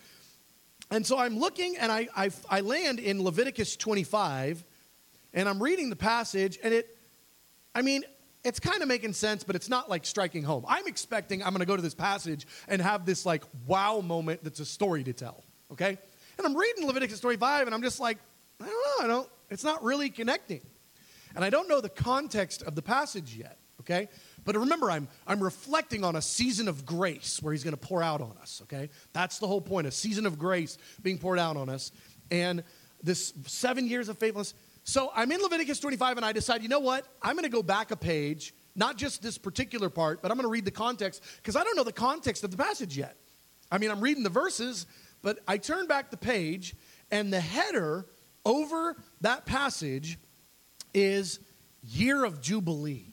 [0.91, 4.65] And so I'm looking and I, I, I land in Leviticus 25
[5.35, 6.97] and I'm reading the passage and it,
[7.73, 8.03] I mean,
[8.43, 10.65] it's kind of making sense, but it's not like striking home.
[10.67, 14.43] I'm expecting I'm going to go to this passage and have this like wow moment
[14.43, 15.97] that's a story to tell, okay?
[16.39, 18.19] And I'm reading Leviticus 25 and I'm just like,
[18.61, 20.63] I don't know, I don't, it's not really connecting.
[21.35, 24.09] And I don't know the context of the passage yet, okay?
[24.45, 28.03] But remember, I'm, I'm reflecting on a season of grace where he's going to pour
[28.03, 28.91] out on us, okay?
[29.13, 31.93] That's the whole point, a season of grace being poured out on us.
[32.31, 32.65] And
[33.03, 34.55] this seven years of faithfulness.
[34.85, 37.07] So I'm in Leviticus 25 and I decide, you know what?
[37.23, 40.47] I'm going to go back a page, not just this particular part, but I'm going
[40.47, 43.17] to read the context because I don't know the context of the passage yet.
[43.71, 44.87] I mean, I'm reading the verses,
[45.23, 46.75] but I turn back the page
[47.11, 48.07] and the header
[48.45, 50.19] over that passage
[50.95, 51.41] is
[51.83, 53.07] year of Jubilee.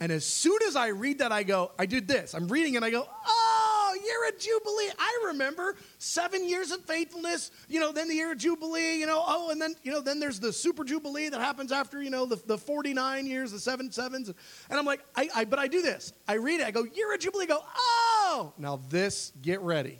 [0.00, 2.34] And as soon as I read that, I go, I did this.
[2.34, 4.90] I'm reading and I go, oh, year of Jubilee.
[4.98, 9.22] I remember seven years of faithfulness, you know, then the year of Jubilee, you know,
[9.26, 12.26] oh, and then, you know, then there's the super Jubilee that happens after, you know,
[12.26, 14.28] the, the 49 years, the seven sevens.
[14.28, 16.12] And I'm like, I, I, but I do this.
[16.28, 16.66] I read it.
[16.66, 17.44] I go, year of Jubilee.
[17.44, 19.98] I go, oh, now this, get ready.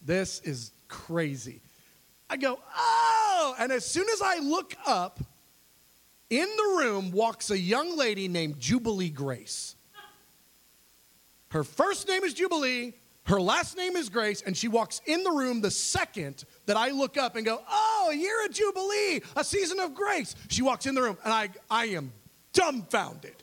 [0.00, 1.60] This is crazy.
[2.30, 3.07] I go, oh,
[3.58, 5.20] and as soon as I look up,
[6.30, 9.76] in the room walks a young lady named Jubilee Grace.
[11.50, 12.92] Her first name is Jubilee,
[13.24, 16.90] her last name is Grace, and she walks in the room the second that I
[16.90, 20.34] look up and go, Oh, you're a Jubilee, a season of grace.
[20.48, 22.12] She walks in the room, and I, I am
[22.52, 23.34] dumbfounded.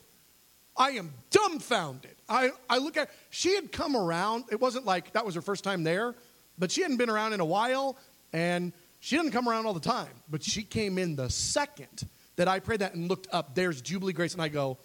[0.76, 2.14] I am dumbfounded.
[2.28, 4.44] I, I look at, she had come around.
[4.50, 6.14] It wasn't like that was her first time there,
[6.58, 7.96] but she hadn't been around in a while,
[8.32, 10.12] and she didn't come around all the time.
[10.28, 14.12] But she came in the second that I prayed that and looked up, there's Jubilee
[14.12, 14.78] Grace, and I go,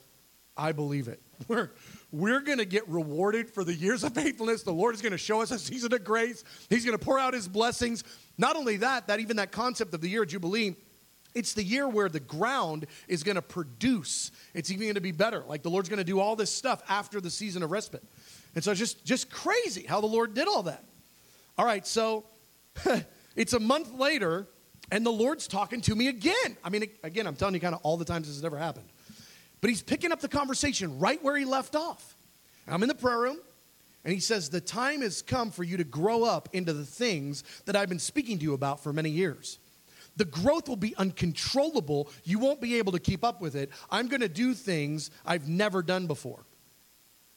[0.56, 1.22] I believe it.
[1.48, 1.72] We're,
[2.12, 4.62] we're going to get rewarded for the years of faithfulness.
[4.62, 6.44] The Lord is going to show us a season of grace.
[6.70, 8.04] He's going to pour out his blessings.
[8.38, 10.76] Not only that, that even that concept of the year of Jubilee,
[11.34, 14.32] it's the year where the ground is going to produce.
[14.54, 15.44] It's even going to be better.
[15.48, 18.04] Like the Lord's going to do all this stuff after the season of respite.
[18.54, 20.84] And so it's just, just crazy how the Lord did all that.
[21.58, 22.26] All right, so
[23.36, 24.48] it's a month later,
[24.92, 26.58] and the Lord's talking to me again.
[26.64, 28.90] I mean, again, I'm telling you kind of all the times this has ever happened.
[29.62, 32.16] But he's picking up the conversation right where he left off.
[32.68, 33.38] I'm in the prayer room,
[34.04, 37.44] and he says, The time has come for you to grow up into the things
[37.66, 39.60] that I've been speaking to you about for many years.
[40.18, 42.10] The growth will be uncontrollable.
[42.24, 43.70] You won't be able to keep up with it.
[43.90, 46.44] I'm going to do things I've never done before.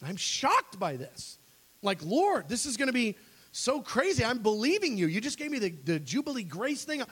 [0.03, 1.38] I'm shocked by this.
[1.82, 3.16] Like, Lord, this is going to be
[3.57, 4.24] so crazy.
[4.24, 5.07] I'm believing you.
[5.07, 7.02] You just gave me the, the Jubilee Grace thing.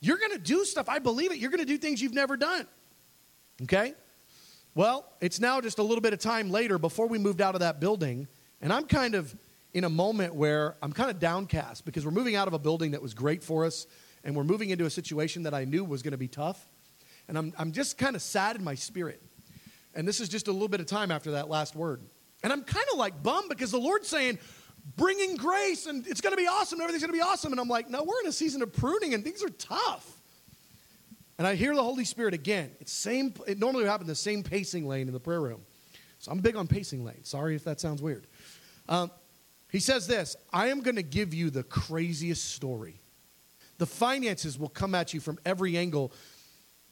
[0.00, 0.88] You're going to do stuff.
[0.88, 1.38] I believe it.
[1.38, 2.68] You're going to do things you've never done.
[3.62, 3.94] Okay?
[4.76, 7.60] Well, it's now just a little bit of time later before we moved out of
[7.60, 8.28] that building,
[8.60, 9.34] and I'm kind of
[9.74, 12.92] in a moment where I'm kind of downcast because we're moving out of a building
[12.92, 13.88] that was great for us,
[14.22, 16.68] and we're moving into a situation that I knew was going to be tough.
[17.26, 19.20] And I'm, I'm just kind of sad in my spirit.
[19.96, 22.02] And this is just a little bit of time after that last word.
[22.44, 24.38] And I'm kind of like bummed because the Lord's saying,
[24.96, 26.80] bringing grace and it's going to be awesome.
[26.80, 27.52] Everything's going to be awesome.
[27.52, 30.06] And I'm like, no, we're in a season of pruning and things are tough.
[31.38, 32.72] And I hear the Holy Spirit again.
[32.80, 33.32] It's same.
[33.46, 35.60] It normally would happen the same pacing lane in the prayer room.
[36.18, 37.22] So I'm big on pacing lane.
[37.22, 38.26] Sorry if that sounds weird.
[38.88, 39.10] Um,
[39.70, 43.00] he says this I am going to give you the craziest story.
[43.78, 46.12] The finances will come at you from every angle.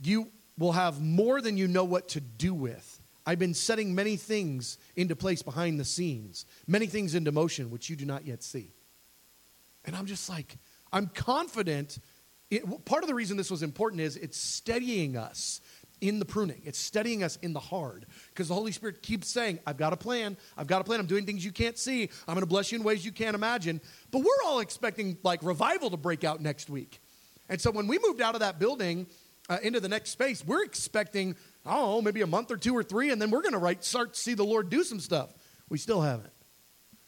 [0.00, 2.95] You will have more than you know what to do with.
[3.26, 7.90] I've been setting many things into place behind the scenes, many things into motion which
[7.90, 8.72] you do not yet see.
[9.84, 10.56] And I'm just like,
[10.92, 11.98] I'm confident.
[12.50, 15.60] It, part of the reason this was important is it's steadying us
[16.00, 16.60] in the pruning.
[16.64, 19.96] It's steadying us in the hard because the Holy Spirit keeps saying, I've got a
[19.96, 20.36] plan.
[20.56, 21.00] I've got a plan.
[21.00, 22.02] I'm doing things you can't see.
[22.28, 23.80] I'm going to bless you in ways you can't imagine.
[24.10, 27.00] But we're all expecting like revival to break out next week.
[27.48, 29.06] And so when we moved out of that building
[29.48, 31.36] uh, into the next space, we're expecting
[31.66, 33.82] I don't know, maybe a month or two or three, and then we're going to
[33.84, 35.32] start to see the Lord do some stuff.
[35.68, 36.32] We still haven't.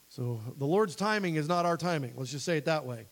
[0.09, 2.15] So the Lord's timing is not our timing.
[2.17, 3.07] Let's just say it that way.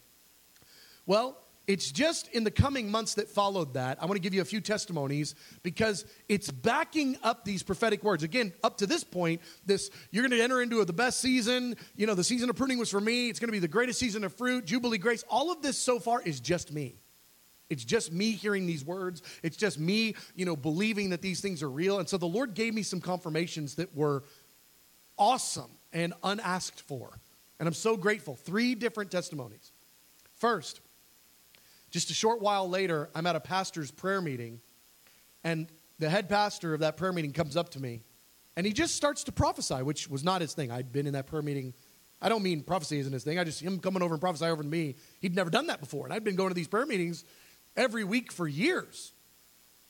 [1.06, 4.00] Well, it's just in the coming months that followed that.
[4.00, 8.22] I want to give you a few testimonies because it's backing up these prophetic words.
[8.22, 11.76] Again, up to this point, this you're going to enter into the best season.
[11.96, 13.28] You know, the season of pruning was for me.
[13.28, 15.24] It's going to be the greatest season of fruit, Jubilee grace.
[15.28, 16.96] All of this so far is just me.
[17.68, 19.22] It's just me hearing these words.
[19.42, 21.98] It's just me, you know, believing that these things are real.
[21.98, 24.24] And so the Lord gave me some confirmations that were
[25.18, 27.18] awesome and unasked for.
[27.58, 28.36] And I'm so grateful.
[28.36, 29.72] Three different testimonies.
[30.34, 30.80] First,
[31.90, 34.60] just a short while later, I'm at a pastor's prayer meeting,
[35.42, 35.66] And
[35.98, 38.02] the head pastor of that prayer meeting comes up to me
[38.56, 40.70] and he just starts to prophesy, which was not his thing.
[40.70, 41.74] I'd been in that prayer meeting.
[42.22, 43.38] I don't mean prophecy isn't his thing.
[43.38, 46.06] I just, him coming over and prophesy over to me, he'd never done that before.
[46.06, 47.24] And I'd been going to these prayer meetings
[47.76, 49.12] every week for years.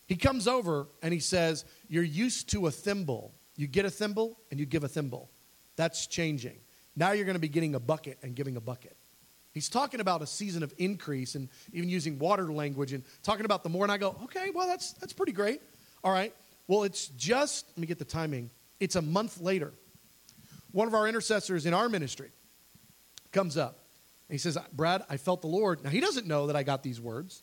[0.07, 3.35] He comes over and he says, You're used to a thimble.
[3.57, 5.31] You get a thimble and you give a thimble.
[5.77, 6.59] That's changing.
[6.95, 8.97] Now you're going to be getting a bucket and giving a bucket.
[9.53, 13.63] He's talking about a season of increase and even using water language and talking about
[13.63, 13.85] the more.
[13.85, 15.63] And I go, okay, well, that's, that's pretty great.
[16.05, 16.35] All right.
[16.69, 18.51] Well, it's just, let me get the timing.
[18.81, 19.73] It's a month later.
[20.73, 22.31] One of our intercessors in our ministry
[23.33, 23.79] comes up
[24.29, 25.83] and he says, Brad, I felt the Lord.
[25.83, 27.43] Now, he doesn't know that I got these words.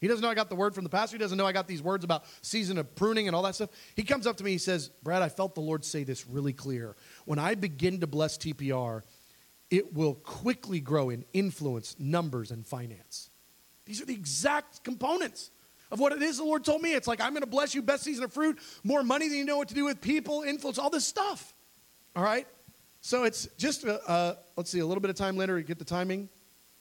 [0.00, 1.16] He doesn't know I got the word from the pastor.
[1.16, 3.70] He doesn't know I got these words about season of pruning and all that stuff.
[3.96, 4.52] He comes up to me.
[4.52, 6.94] He says, Brad, I felt the Lord say this really clear.
[7.24, 9.02] When I begin to bless TPR,
[9.70, 13.30] it will quickly grow in influence, numbers, and finance.
[13.86, 15.50] These are the exact components
[15.90, 16.94] of what it is the Lord told me.
[16.94, 19.44] It's like, I'm going to bless you, best season of fruit, more money than you
[19.44, 21.54] know what to do with, people, influence, all this stuff.
[22.14, 22.46] All right?
[23.00, 25.78] So it's just, a, uh, let's see, a little bit of time later, you get
[25.78, 26.28] the timing.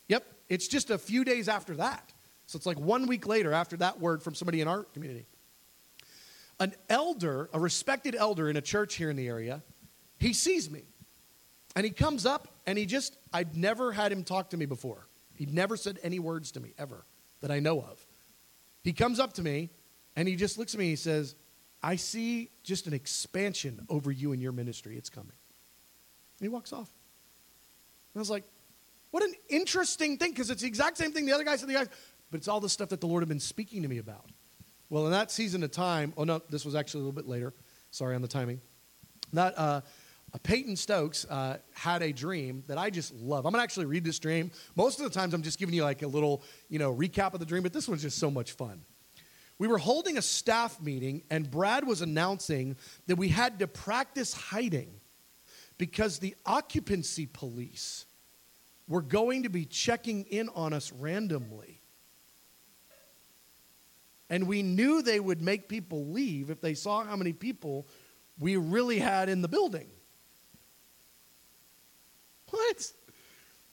[0.08, 2.14] Yep, it's just a few days after that.
[2.48, 5.26] So it's like one week later after that word from somebody in our community.
[6.60, 9.62] An elder, a respected elder in a church here in the area,
[10.18, 10.84] he sees me.
[11.76, 15.08] And he comes up and he just, I'd never had him talk to me before.
[15.36, 17.06] He'd never said any words to me ever
[17.42, 18.04] that I know of.
[18.84, 19.70] He comes up to me
[20.16, 21.36] and he just looks at me and he says,
[21.84, 24.98] I see just an expansion over you and your ministry.
[24.98, 25.34] It's coming.
[26.40, 26.90] And he walks off.
[28.14, 28.46] And I was like,
[29.12, 31.74] what an interesting thing, because it's the exact same thing the other guy said, the
[31.74, 31.86] guy,
[32.32, 34.30] but it's all the stuff that the Lord had been speaking to me about.
[34.90, 37.54] Well, in that season of time, oh no, this was actually a little bit later.
[37.92, 38.62] Sorry on the timing.
[39.34, 39.82] That uh,
[40.34, 43.46] uh, Peyton Stokes uh, had a dream that I just love.
[43.46, 44.52] I'm gonna actually read this dream.
[44.76, 47.40] Most of the times, I'm just giving you like a little, you know, recap of
[47.40, 48.82] the dream, but this one's just so much fun.
[49.60, 54.34] We were holding a staff meeting, and Brad was announcing that we had to practice
[54.34, 55.00] hiding
[55.78, 58.06] because the occupancy police
[58.88, 61.77] were going to be checking in on us randomly.
[64.30, 67.88] And we knew they would make people leave if they saw how many people
[68.40, 69.88] we really had in the building.
[72.50, 72.92] What?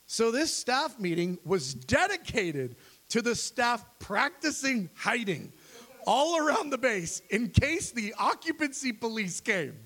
[0.06, 2.76] So, this staff meeting was dedicated
[3.08, 5.52] to the staff practicing hiding
[6.06, 9.74] all around the base in case the occupancy police came.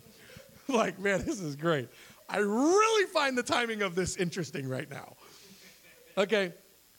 [0.70, 1.88] Like, man, this is great.
[2.28, 5.16] I really find the timing of this interesting right now.
[6.18, 6.52] Okay,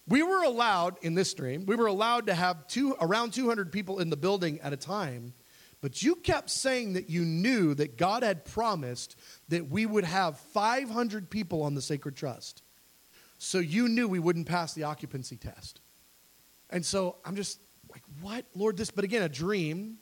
[0.10, 4.00] we were allowed in this stream, we were allowed to have two, around 200 people
[4.00, 5.34] in the building at a time,
[5.82, 9.16] but you kept saying that you knew that God had promised
[9.48, 12.64] that we would have 500 people on the sacred trust.
[13.38, 15.80] So you knew we wouldn't pass the occupancy test.
[16.70, 20.00] And so I'm just like, what, Lord, this, but again, a dream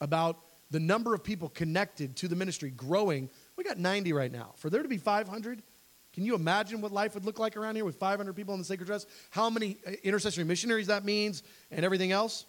[0.00, 0.38] about
[0.70, 3.30] the number of people connected to the ministry growing.
[3.56, 4.52] We got 90 right now.
[4.56, 5.62] For there to be 500,
[6.18, 8.64] can you imagine what life would look like around here with 500 people in the
[8.64, 9.08] sacred trust?
[9.30, 12.44] How many uh, intercessory missionaries that means and everything else?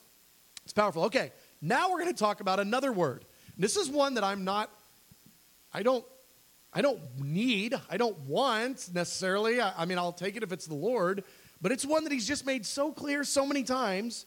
[0.63, 1.03] It's powerful.
[1.03, 3.26] Okay, now we're going to talk about another word.
[3.59, 4.72] This is one that I'm not,
[5.72, 6.03] I don't,
[6.74, 9.61] I don't need, I don't want necessarily.
[9.61, 11.24] I, I mean, I'll take it if it's the Lord,
[11.61, 14.26] but it's one that He's just made so clear so many times.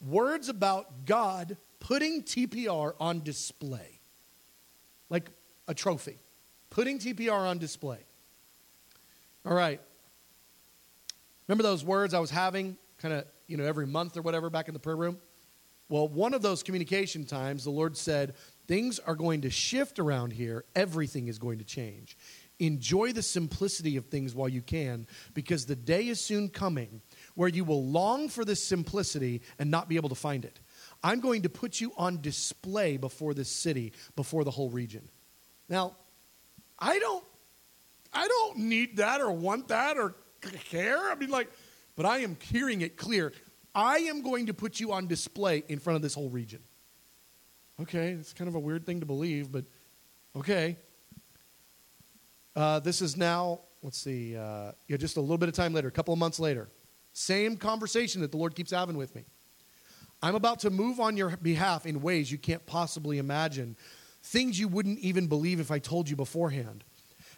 [0.00, 3.98] Words about God putting TPR on display,
[5.10, 5.28] like
[5.66, 6.20] a trophy,
[6.70, 8.06] putting TPR on display.
[9.46, 9.80] All right.
[11.46, 14.66] Remember those words I was having kind of, you know, every month or whatever back
[14.66, 15.18] in the prayer room?
[15.88, 18.34] Well, one of those communication times, the Lord said,
[18.66, 20.64] Things are going to shift around here.
[20.74, 22.18] Everything is going to change.
[22.58, 27.00] Enjoy the simplicity of things while you can, because the day is soon coming
[27.36, 30.58] where you will long for this simplicity and not be able to find it.
[31.04, 35.08] I'm going to put you on display before this city, before the whole region.
[35.68, 35.94] Now,
[36.80, 37.24] I don't
[38.16, 40.14] I don't need that or want that or
[40.70, 41.10] care.
[41.10, 41.50] I mean, like,
[41.96, 43.32] but I am hearing it clear.
[43.74, 46.60] I am going to put you on display in front of this whole region.
[47.80, 49.64] Okay, it's kind of a weird thing to believe, but
[50.34, 50.78] okay.
[52.54, 55.88] Uh, this is now, let's see, uh, yeah, just a little bit of time later,
[55.88, 56.70] a couple of months later.
[57.12, 59.24] Same conversation that the Lord keeps having with me.
[60.22, 63.76] I'm about to move on your behalf in ways you can't possibly imagine,
[64.22, 66.82] things you wouldn't even believe if I told you beforehand.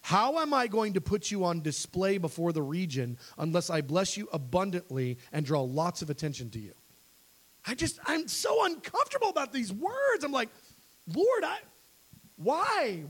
[0.09, 4.17] How am I going to put you on display before the region unless I bless
[4.17, 6.73] you abundantly and draw lots of attention to you?
[7.67, 10.25] I just, I'm so uncomfortable about these words.
[10.25, 10.49] I'm like,
[11.15, 11.59] Lord, I,
[12.37, 13.03] why?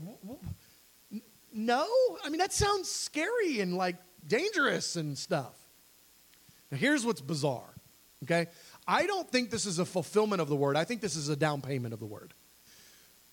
[1.53, 1.87] No?
[2.21, 3.95] I mean, that sounds scary and like
[4.27, 5.55] dangerous and stuff.
[6.69, 7.73] Now, here's what's bizarre,
[8.23, 8.47] okay?
[8.85, 10.75] I don't think this is a fulfillment of the word.
[10.75, 12.33] I think this is a down payment of the word.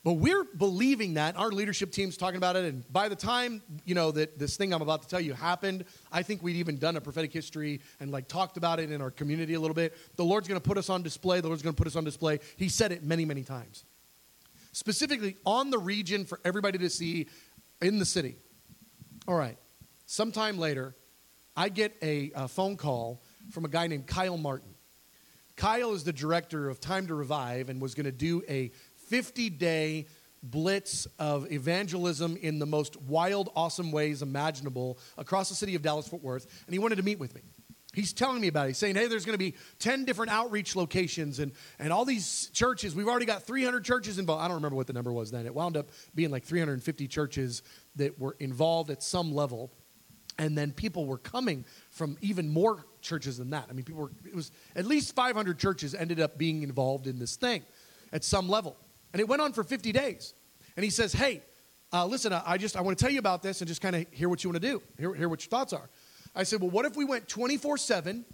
[0.07, 1.37] But we're believing that.
[1.37, 2.65] Our leadership team's talking about it.
[2.65, 5.85] And by the time, you know, that this thing I'm about to tell you happened,
[6.13, 9.11] I think we'd even done a prophetic history and like talked about it in our
[9.11, 9.97] community a little bit.
[10.15, 11.41] The Lord's going to put us on display.
[11.41, 12.39] The Lord's going to put us on display.
[12.57, 13.85] He said it many, many times.
[14.71, 17.27] Specifically on the region for everybody to see
[17.83, 18.37] in the city.
[19.27, 19.59] All right.
[20.05, 20.95] Sometime later,
[21.57, 24.77] I get a, a phone call from a guy named Kyle Martin.
[25.57, 28.71] Kyle is the director of Time to Revive and was going to do a
[29.07, 30.07] 50 day
[30.43, 36.07] blitz of evangelism in the most wild, awesome ways imaginable across the city of Dallas
[36.07, 37.43] Fort Worth, and he wanted to meet with me.
[37.97, 38.69] He's telling me about it.
[38.69, 42.51] He's saying, hey, there's going to be 10 different outreach locations and, and all these
[42.53, 42.95] churches.
[42.95, 44.45] We've already got 300 churches involved.
[44.45, 45.47] I don't remember what the number was then.
[45.47, 47.63] It wound up being like 350 churches
[47.95, 49.73] that were involved at some level.
[50.39, 53.65] And then people were coming from even more churches than that.
[53.71, 57.19] I mean, people were, it was at least 500 churches ended up being involved in
[57.19, 57.63] this thing
[58.13, 58.77] at some level.
[59.17, 60.35] And it went on for 50 days.
[60.77, 61.41] And he says, Hey,
[61.91, 64.05] uh, listen, I just I want to tell you about this and just kind of
[64.11, 65.89] hear what you want to do, hear, hear what your thoughts are.
[66.35, 68.27] I said, Well, what if we went 24 7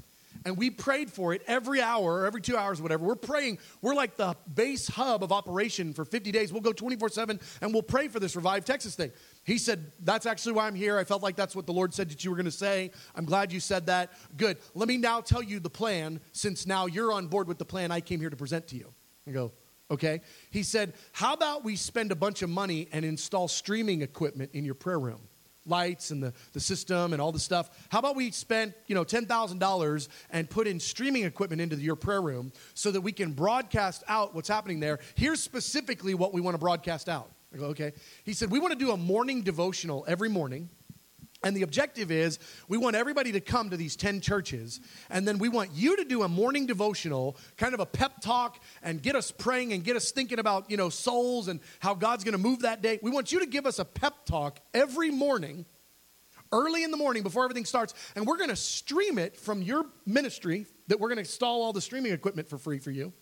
[0.45, 3.05] and we prayed for it every hour or every two hours, whatever.
[3.05, 3.59] We're praying.
[3.80, 6.53] We're like the base hub of operation for 50 days.
[6.53, 9.12] We'll go 24 7 and we'll pray for this Revive Texas thing.
[9.45, 10.99] He said, That's actually why I'm here.
[10.99, 12.91] I felt like that's what the Lord said that you were going to say.
[13.14, 14.11] I'm glad you said that.
[14.37, 14.59] Good.
[14.74, 17.93] Let me now tell you the plan, since now you're on board with the plan
[17.93, 18.93] I came here to present to you.
[19.28, 19.53] I go,
[19.93, 20.20] okay?
[20.51, 24.64] He said, How about we spend a bunch of money and install streaming equipment in
[24.64, 25.20] your prayer room?
[25.64, 27.70] Lights and the, the system and all the stuff.
[27.88, 32.20] How about we spend, you know, $10,000 and put in streaming equipment into your prayer
[32.20, 34.99] room so that we can broadcast out what's happening there?
[35.14, 37.30] Here's specifically what we want to broadcast out.
[37.55, 37.93] I go, okay.
[38.24, 40.68] He said, We want to do a morning devotional every morning
[41.45, 42.38] and the objective is
[42.68, 44.80] we want everybody to come to these 10 churches,
[45.11, 48.62] and then we want you to do a morning devotional, kind of a pep talk,
[48.82, 52.24] and get us praying and get us thinking about, you know, souls and how God's
[52.24, 52.99] going to move that day.
[53.03, 55.64] We want you to give us a pep talk every morning,
[56.53, 59.86] early in the morning before everything starts, and we're going to stream it from your
[60.07, 63.12] ministry that we're going to install all the streaming equipment for free for you.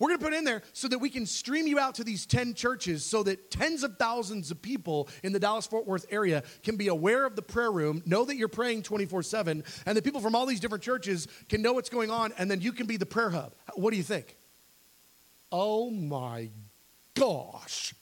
[0.00, 2.24] We're going to put in there so that we can stream you out to these
[2.24, 6.42] 10 churches so that tens of thousands of people in the Dallas Fort Worth area
[6.62, 10.02] can be aware of the prayer room, know that you're praying 24 7, and that
[10.02, 12.86] people from all these different churches can know what's going on, and then you can
[12.86, 13.54] be the prayer hub.
[13.74, 14.38] What do you think?
[15.52, 16.48] Oh my
[17.14, 17.94] gosh.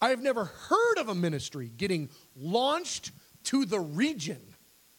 [0.00, 3.10] I've never heard of a ministry getting launched
[3.44, 4.40] to the region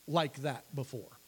[0.05, 1.20] like that before.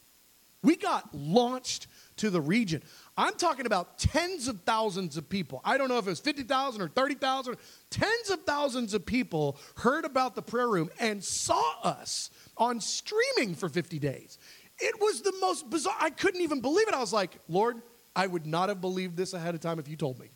[0.62, 1.86] We got launched
[2.22, 2.80] to the region.
[3.16, 5.60] I'm talking about tens of thousands of people.
[5.64, 7.56] I don't know if it was 50,000 or 30,000.
[7.90, 13.56] Tens of thousands of people heard about the prayer room and saw us on streaming
[13.56, 14.38] for 50 days.
[14.78, 15.96] It was the most bizarre.
[16.00, 16.94] I couldn't even believe it.
[16.94, 17.82] I was like, Lord,
[18.14, 20.30] I would not have believed this ahead of time if you told me.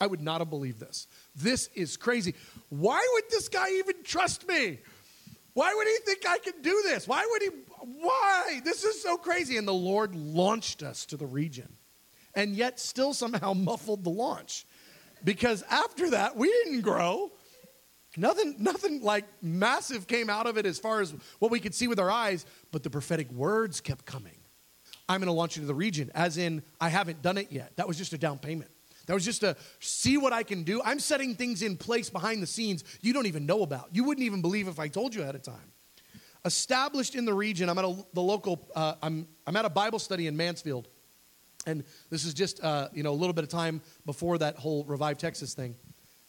[0.00, 1.08] I would not have believed this.
[1.36, 2.34] This is crazy.
[2.70, 4.78] Why would this guy even trust me?
[5.54, 7.06] Why would he think I can do this?
[7.06, 7.48] Why would he?
[8.00, 8.60] Why?
[8.64, 9.58] This is so crazy.
[9.58, 11.76] And the Lord launched us to the region
[12.34, 14.66] and yet still somehow muffled the launch.
[15.24, 17.30] Because after that, we didn't grow.
[18.16, 21.88] Nothing, nothing like massive came out of it as far as what we could see
[21.88, 24.38] with our eyes, but the prophetic words kept coming.
[25.08, 27.76] I'm going to launch you to the region, as in, I haven't done it yet.
[27.76, 28.70] That was just a down payment.
[29.06, 30.80] That was just to see what I can do.
[30.84, 33.88] I'm setting things in place behind the scenes you don't even know about.
[33.92, 35.72] You wouldn't even believe if I told you ahead of time.
[36.44, 39.98] Established in the region, I'm at a, the local, uh, I'm, I'm at a Bible
[39.98, 40.88] study in Mansfield.
[41.66, 44.84] And this is just uh, you know a little bit of time before that whole
[44.84, 45.76] Revive Texas thing.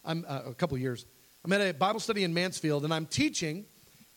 [0.05, 1.05] I'm uh, a couple years.
[1.43, 3.65] I'm at a Bible study in Mansfield, and I'm teaching,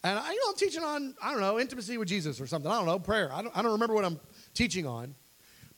[0.04, 2.70] and I, you know I'm teaching on I don't know intimacy with Jesus or something.
[2.70, 3.32] I don't know prayer.
[3.32, 4.20] I don't, I don't remember what I'm
[4.52, 5.14] teaching on,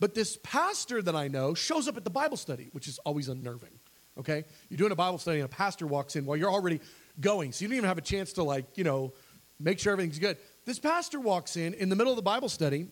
[0.01, 3.29] but this pastor that I know shows up at the Bible study, which is always
[3.29, 3.79] unnerving.
[4.19, 6.81] Okay, you're doing a Bible study, and a pastor walks in while you're already
[7.21, 9.13] going, so you don't even have a chance to like you know
[9.61, 10.37] make sure everything's good.
[10.65, 12.89] This pastor walks in in the middle of the Bible study,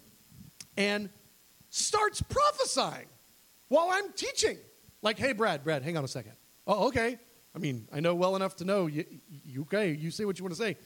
[0.77, 1.11] and
[1.71, 3.07] starts prophesying
[3.69, 4.59] while I'm teaching.
[5.03, 6.33] Like, hey, Brad, Brad, hang on a second.
[6.67, 7.19] Oh, okay.
[7.55, 9.05] I mean, I know well enough to know you,
[9.63, 10.77] okay, you say what you want to say.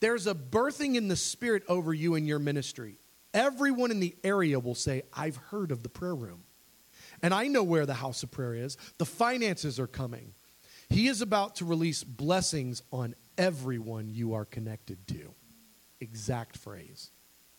[0.00, 2.98] There's a birthing in the spirit over you in your ministry.
[3.34, 6.44] Everyone in the area will say, I've heard of the prayer room.
[7.22, 8.76] And I know where the house of prayer is.
[8.98, 10.34] The finances are coming.
[10.90, 15.32] He is about to release blessings on everyone you are connected to.
[16.00, 17.10] Exact phrase.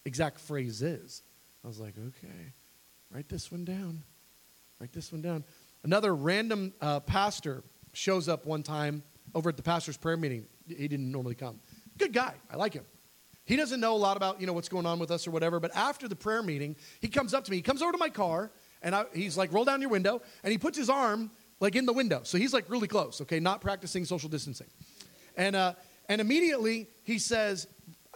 [0.05, 1.21] Exact phrase is.
[1.63, 2.53] I was like, okay,
[3.09, 4.03] write this one down.
[4.79, 5.43] Write this one down.
[5.83, 7.63] Another random uh, pastor
[7.93, 9.01] shows up one time
[9.33, 10.45] over at the pastor's prayer meeting.
[10.67, 11.59] He didn't normally come.
[11.97, 12.33] Good guy.
[12.51, 12.85] I like him.
[13.45, 15.59] He doesn't know a lot about, you know, what's going on with us or whatever,
[15.59, 17.57] but after the prayer meeting, he comes up to me.
[17.57, 20.21] He comes over to my car And I, he's like, roll down your window.
[20.43, 22.21] And he puts his arm like in the window.
[22.23, 24.67] So he's like really close, okay, not practicing social distancing.
[25.35, 25.73] And, uh,
[26.09, 27.67] and immediately he says,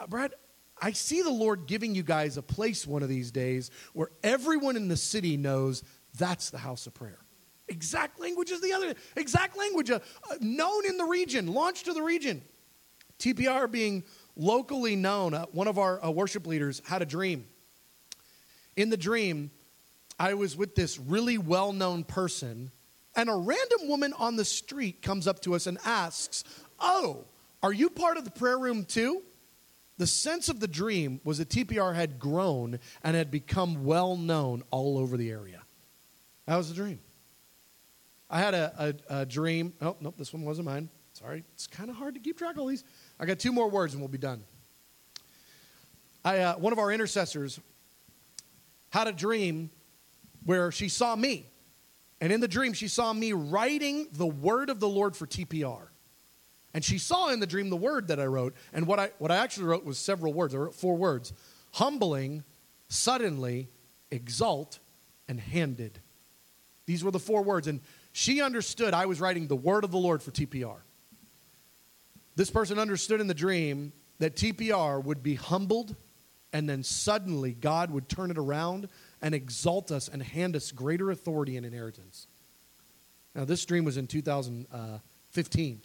[0.07, 0.33] Brad,
[0.81, 4.75] I see the Lord giving you guys a place one of these days where everyone
[4.75, 5.83] in the city knows
[6.17, 7.19] that's the house of prayer.
[7.67, 9.99] Exact language is the other, exact language, uh,
[10.29, 12.41] uh, known in the region, launched to the region.
[13.19, 14.03] TPR being
[14.37, 17.45] locally known, uh, one of our uh, worship leaders had a dream.
[18.75, 19.51] In the dream,
[20.19, 22.71] I was with this really well known person,
[23.15, 26.43] and a random woman on the street comes up to us and asks,
[26.79, 27.25] Oh,
[27.63, 29.23] are you part of the prayer room too?
[29.97, 34.61] The sense of the dream was that TPR had grown and had become well known
[34.69, 35.63] all over the area.
[36.45, 36.99] That was the dream.
[38.29, 39.73] I had a, a, a dream.
[39.81, 40.89] Oh, nope, this one wasn't mine.
[41.13, 41.43] Sorry.
[41.55, 42.83] It's kind of hard to keep track of all these.
[43.19, 44.43] I got two more words and we'll be done.
[46.23, 47.59] I, uh, one of our intercessors
[48.89, 49.69] had a dream
[50.45, 51.45] where she saw me.
[52.19, 55.87] And in the dream, she saw me writing the word of the Lord for TPR.
[56.73, 58.55] And she saw in the dream the word that I wrote.
[58.73, 60.53] And what I, what I actually wrote was several words.
[60.53, 61.33] I wrote four words
[61.73, 62.43] humbling,
[62.87, 63.69] suddenly,
[64.09, 64.79] exalt,
[65.27, 65.99] and handed.
[66.85, 67.67] These were the four words.
[67.67, 67.81] And
[68.13, 70.77] she understood I was writing the word of the Lord for TPR.
[72.37, 75.95] This person understood in the dream that TPR would be humbled,
[76.53, 78.89] and then suddenly God would turn it around
[79.23, 82.27] and exalt us and hand us greater authority and inheritance.
[83.33, 85.81] Now, this dream was in 2015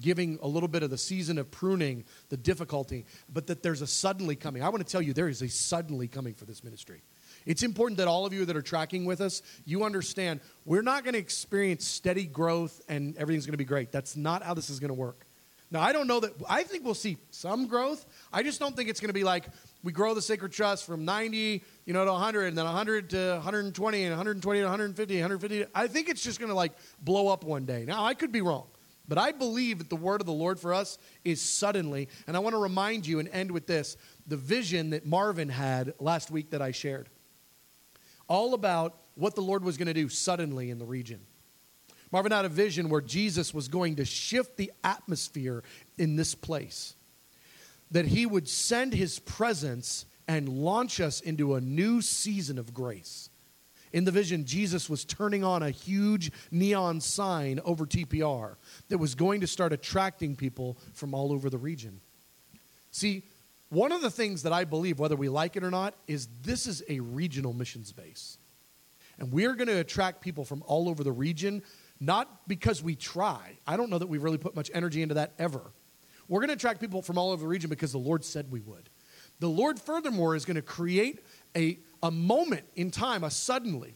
[0.00, 3.86] giving a little bit of the season of pruning, the difficulty, but that there's a
[3.86, 4.62] suddenly coming.
[4.64, 7.00] I want to tell you, there is a suddenly coming for this ministry.
[7.46, 11.04] It's important that all of you that are tracking with us, you understand we're not
[11.04, 13.92] going to experience steady growth and everything's going to be great.
[13.92, 15.25] That's not how this is going to work.
[15.70, 18.06] Now, I don't know that, I think we'll see some growth.
[18.32, 19.46] I just don't think it's going to be like
[19.82, 23.32] we grow the Sacred Trust from 90, you know, to 100, and then 100 to
[23.34, 25.64] 120, and 120 to 150, 150.
[25.74, 27.84] I think it's just going to like blow up one day.
[27.84, 28.66] Now, I could be wrong.
[29.08, 32.08] But I believe that the word of the Lord for us is suddenly.
[32.26, 33.96] And I want to remind you and end with this
[34.26, 37.08] the vision that Marvin had last week that I shared.
[38.28, 41.20] All about what the Lord was going to do suddenly in the region.
[42.12, 45.62] Marvin had a vision where Jesus was going to shift the atmosphere
[45.98, 46.94] in this place,
[47.90, 53.30] that he would send his presence and launch us into a new season of grace.
[53.92, 58.56] In the vision, Jesus was turning on a huge neon sign over TPR
[58.88, 62.00] that was going to start attracting people from all over the region.
[62.90, 63.22] See,
[63.68, 66.66] one of the things that I believe, whether we like it or not, is this
[66.66, 68.38] is a regional missions base.
[69.18, 71.62] And we're going to attract people from all over the region,
[72.00, 73.58] not because we try.
[73.66, 75.72] I don't know that we've really put much energy into that ever.
[76.28, 78.60] We're going to attract people from all over the region because the Lord said we
[78.60, 78.90] would.
[79.38, 81.24] The Lord, furthermore, is going to create
[81.56, 83.94] a, a moment in time, a suddenly,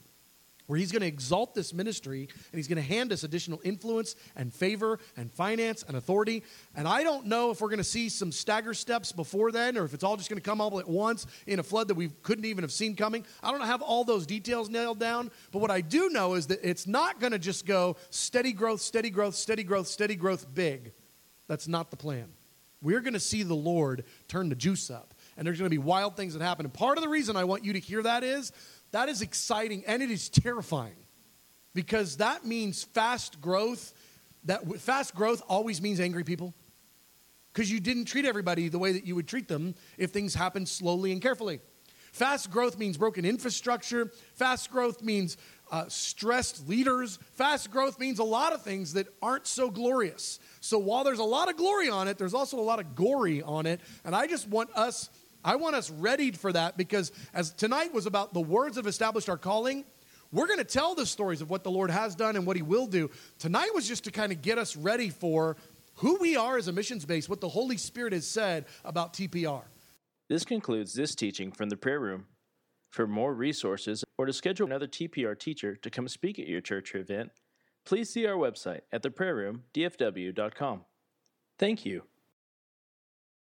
[0.71, 4.15] where he's going to exalt this ministry and he's going to hand us additional influence
[4.37, 6.45] and favor and finance and authority.
[6.77, 9.85] And I don't know if we're going to see some stagger steps before then or
[9.85, 12.11] if it's all just going to come all at once in a flood that we
[12.23, 13.27] couldn't even have seen coming.
[13.43, 16.61] I don't have all those details nailed down, but what I do know is that
[16.63, 20.93] it's not going to just go steady growth, steady growth, steady growth, steady growth, big.
[21.49, 22.29] That's not the plan.
[22.81, 25.79] We're going to see the Lord turn the juice up and there's going to be
[25.79, 26.67] wild things that happen.
[26.67, 28.53] And part of the reason I want you to hear that is
[28.93, 30.97] that is exciting and it is terrifying
[31.75, 33.93] because that means fast growth.
[34.45, 36.55] That fast growth always means angry people
[37.53, 40.69] because you didn't treat everybody the way that you would treat them if things happened
[40.69, 41.61] slowly and carefully.
[42.13, 44.11] Fast growth means broken infrastructure.
[44.35, 45.37] Fast growth means
[45.71, 47.19] uh, stressed leaders.
[47.35, 50.41] Fast growth means a lot of things that aren't so glorious.
[50.61, 53.43] So while there's a lot of glory on it, there's also a lot of gory
[53.43, 53.81] on it.
[54.05, 55.09] And I just want us
[55.45, 59.29] I want us readied for that because as tonight was about the words have established
[59.29, 59.85] our calling,
[60.33, 62.63] we're going to tell the stories of what the Lord has done and what He
[62.63, 63.11] will do.
[63.39, 65.57] Tonight was just to kind of get us ready for
[65.97, 69.63] who we are as a missions base, what the Holy Spirit has said about TPR.
[70.29, 72.27] This concludes this teaching from the prayer room.
[72.91, 76.93] For more resources or to schedule another TPR teacher to come speak at your church
[76.93, 77.31] or event,
[77.85, 80.85] please see our website at theprayerroomdfw.com.
[81.57, 82.03] Thank you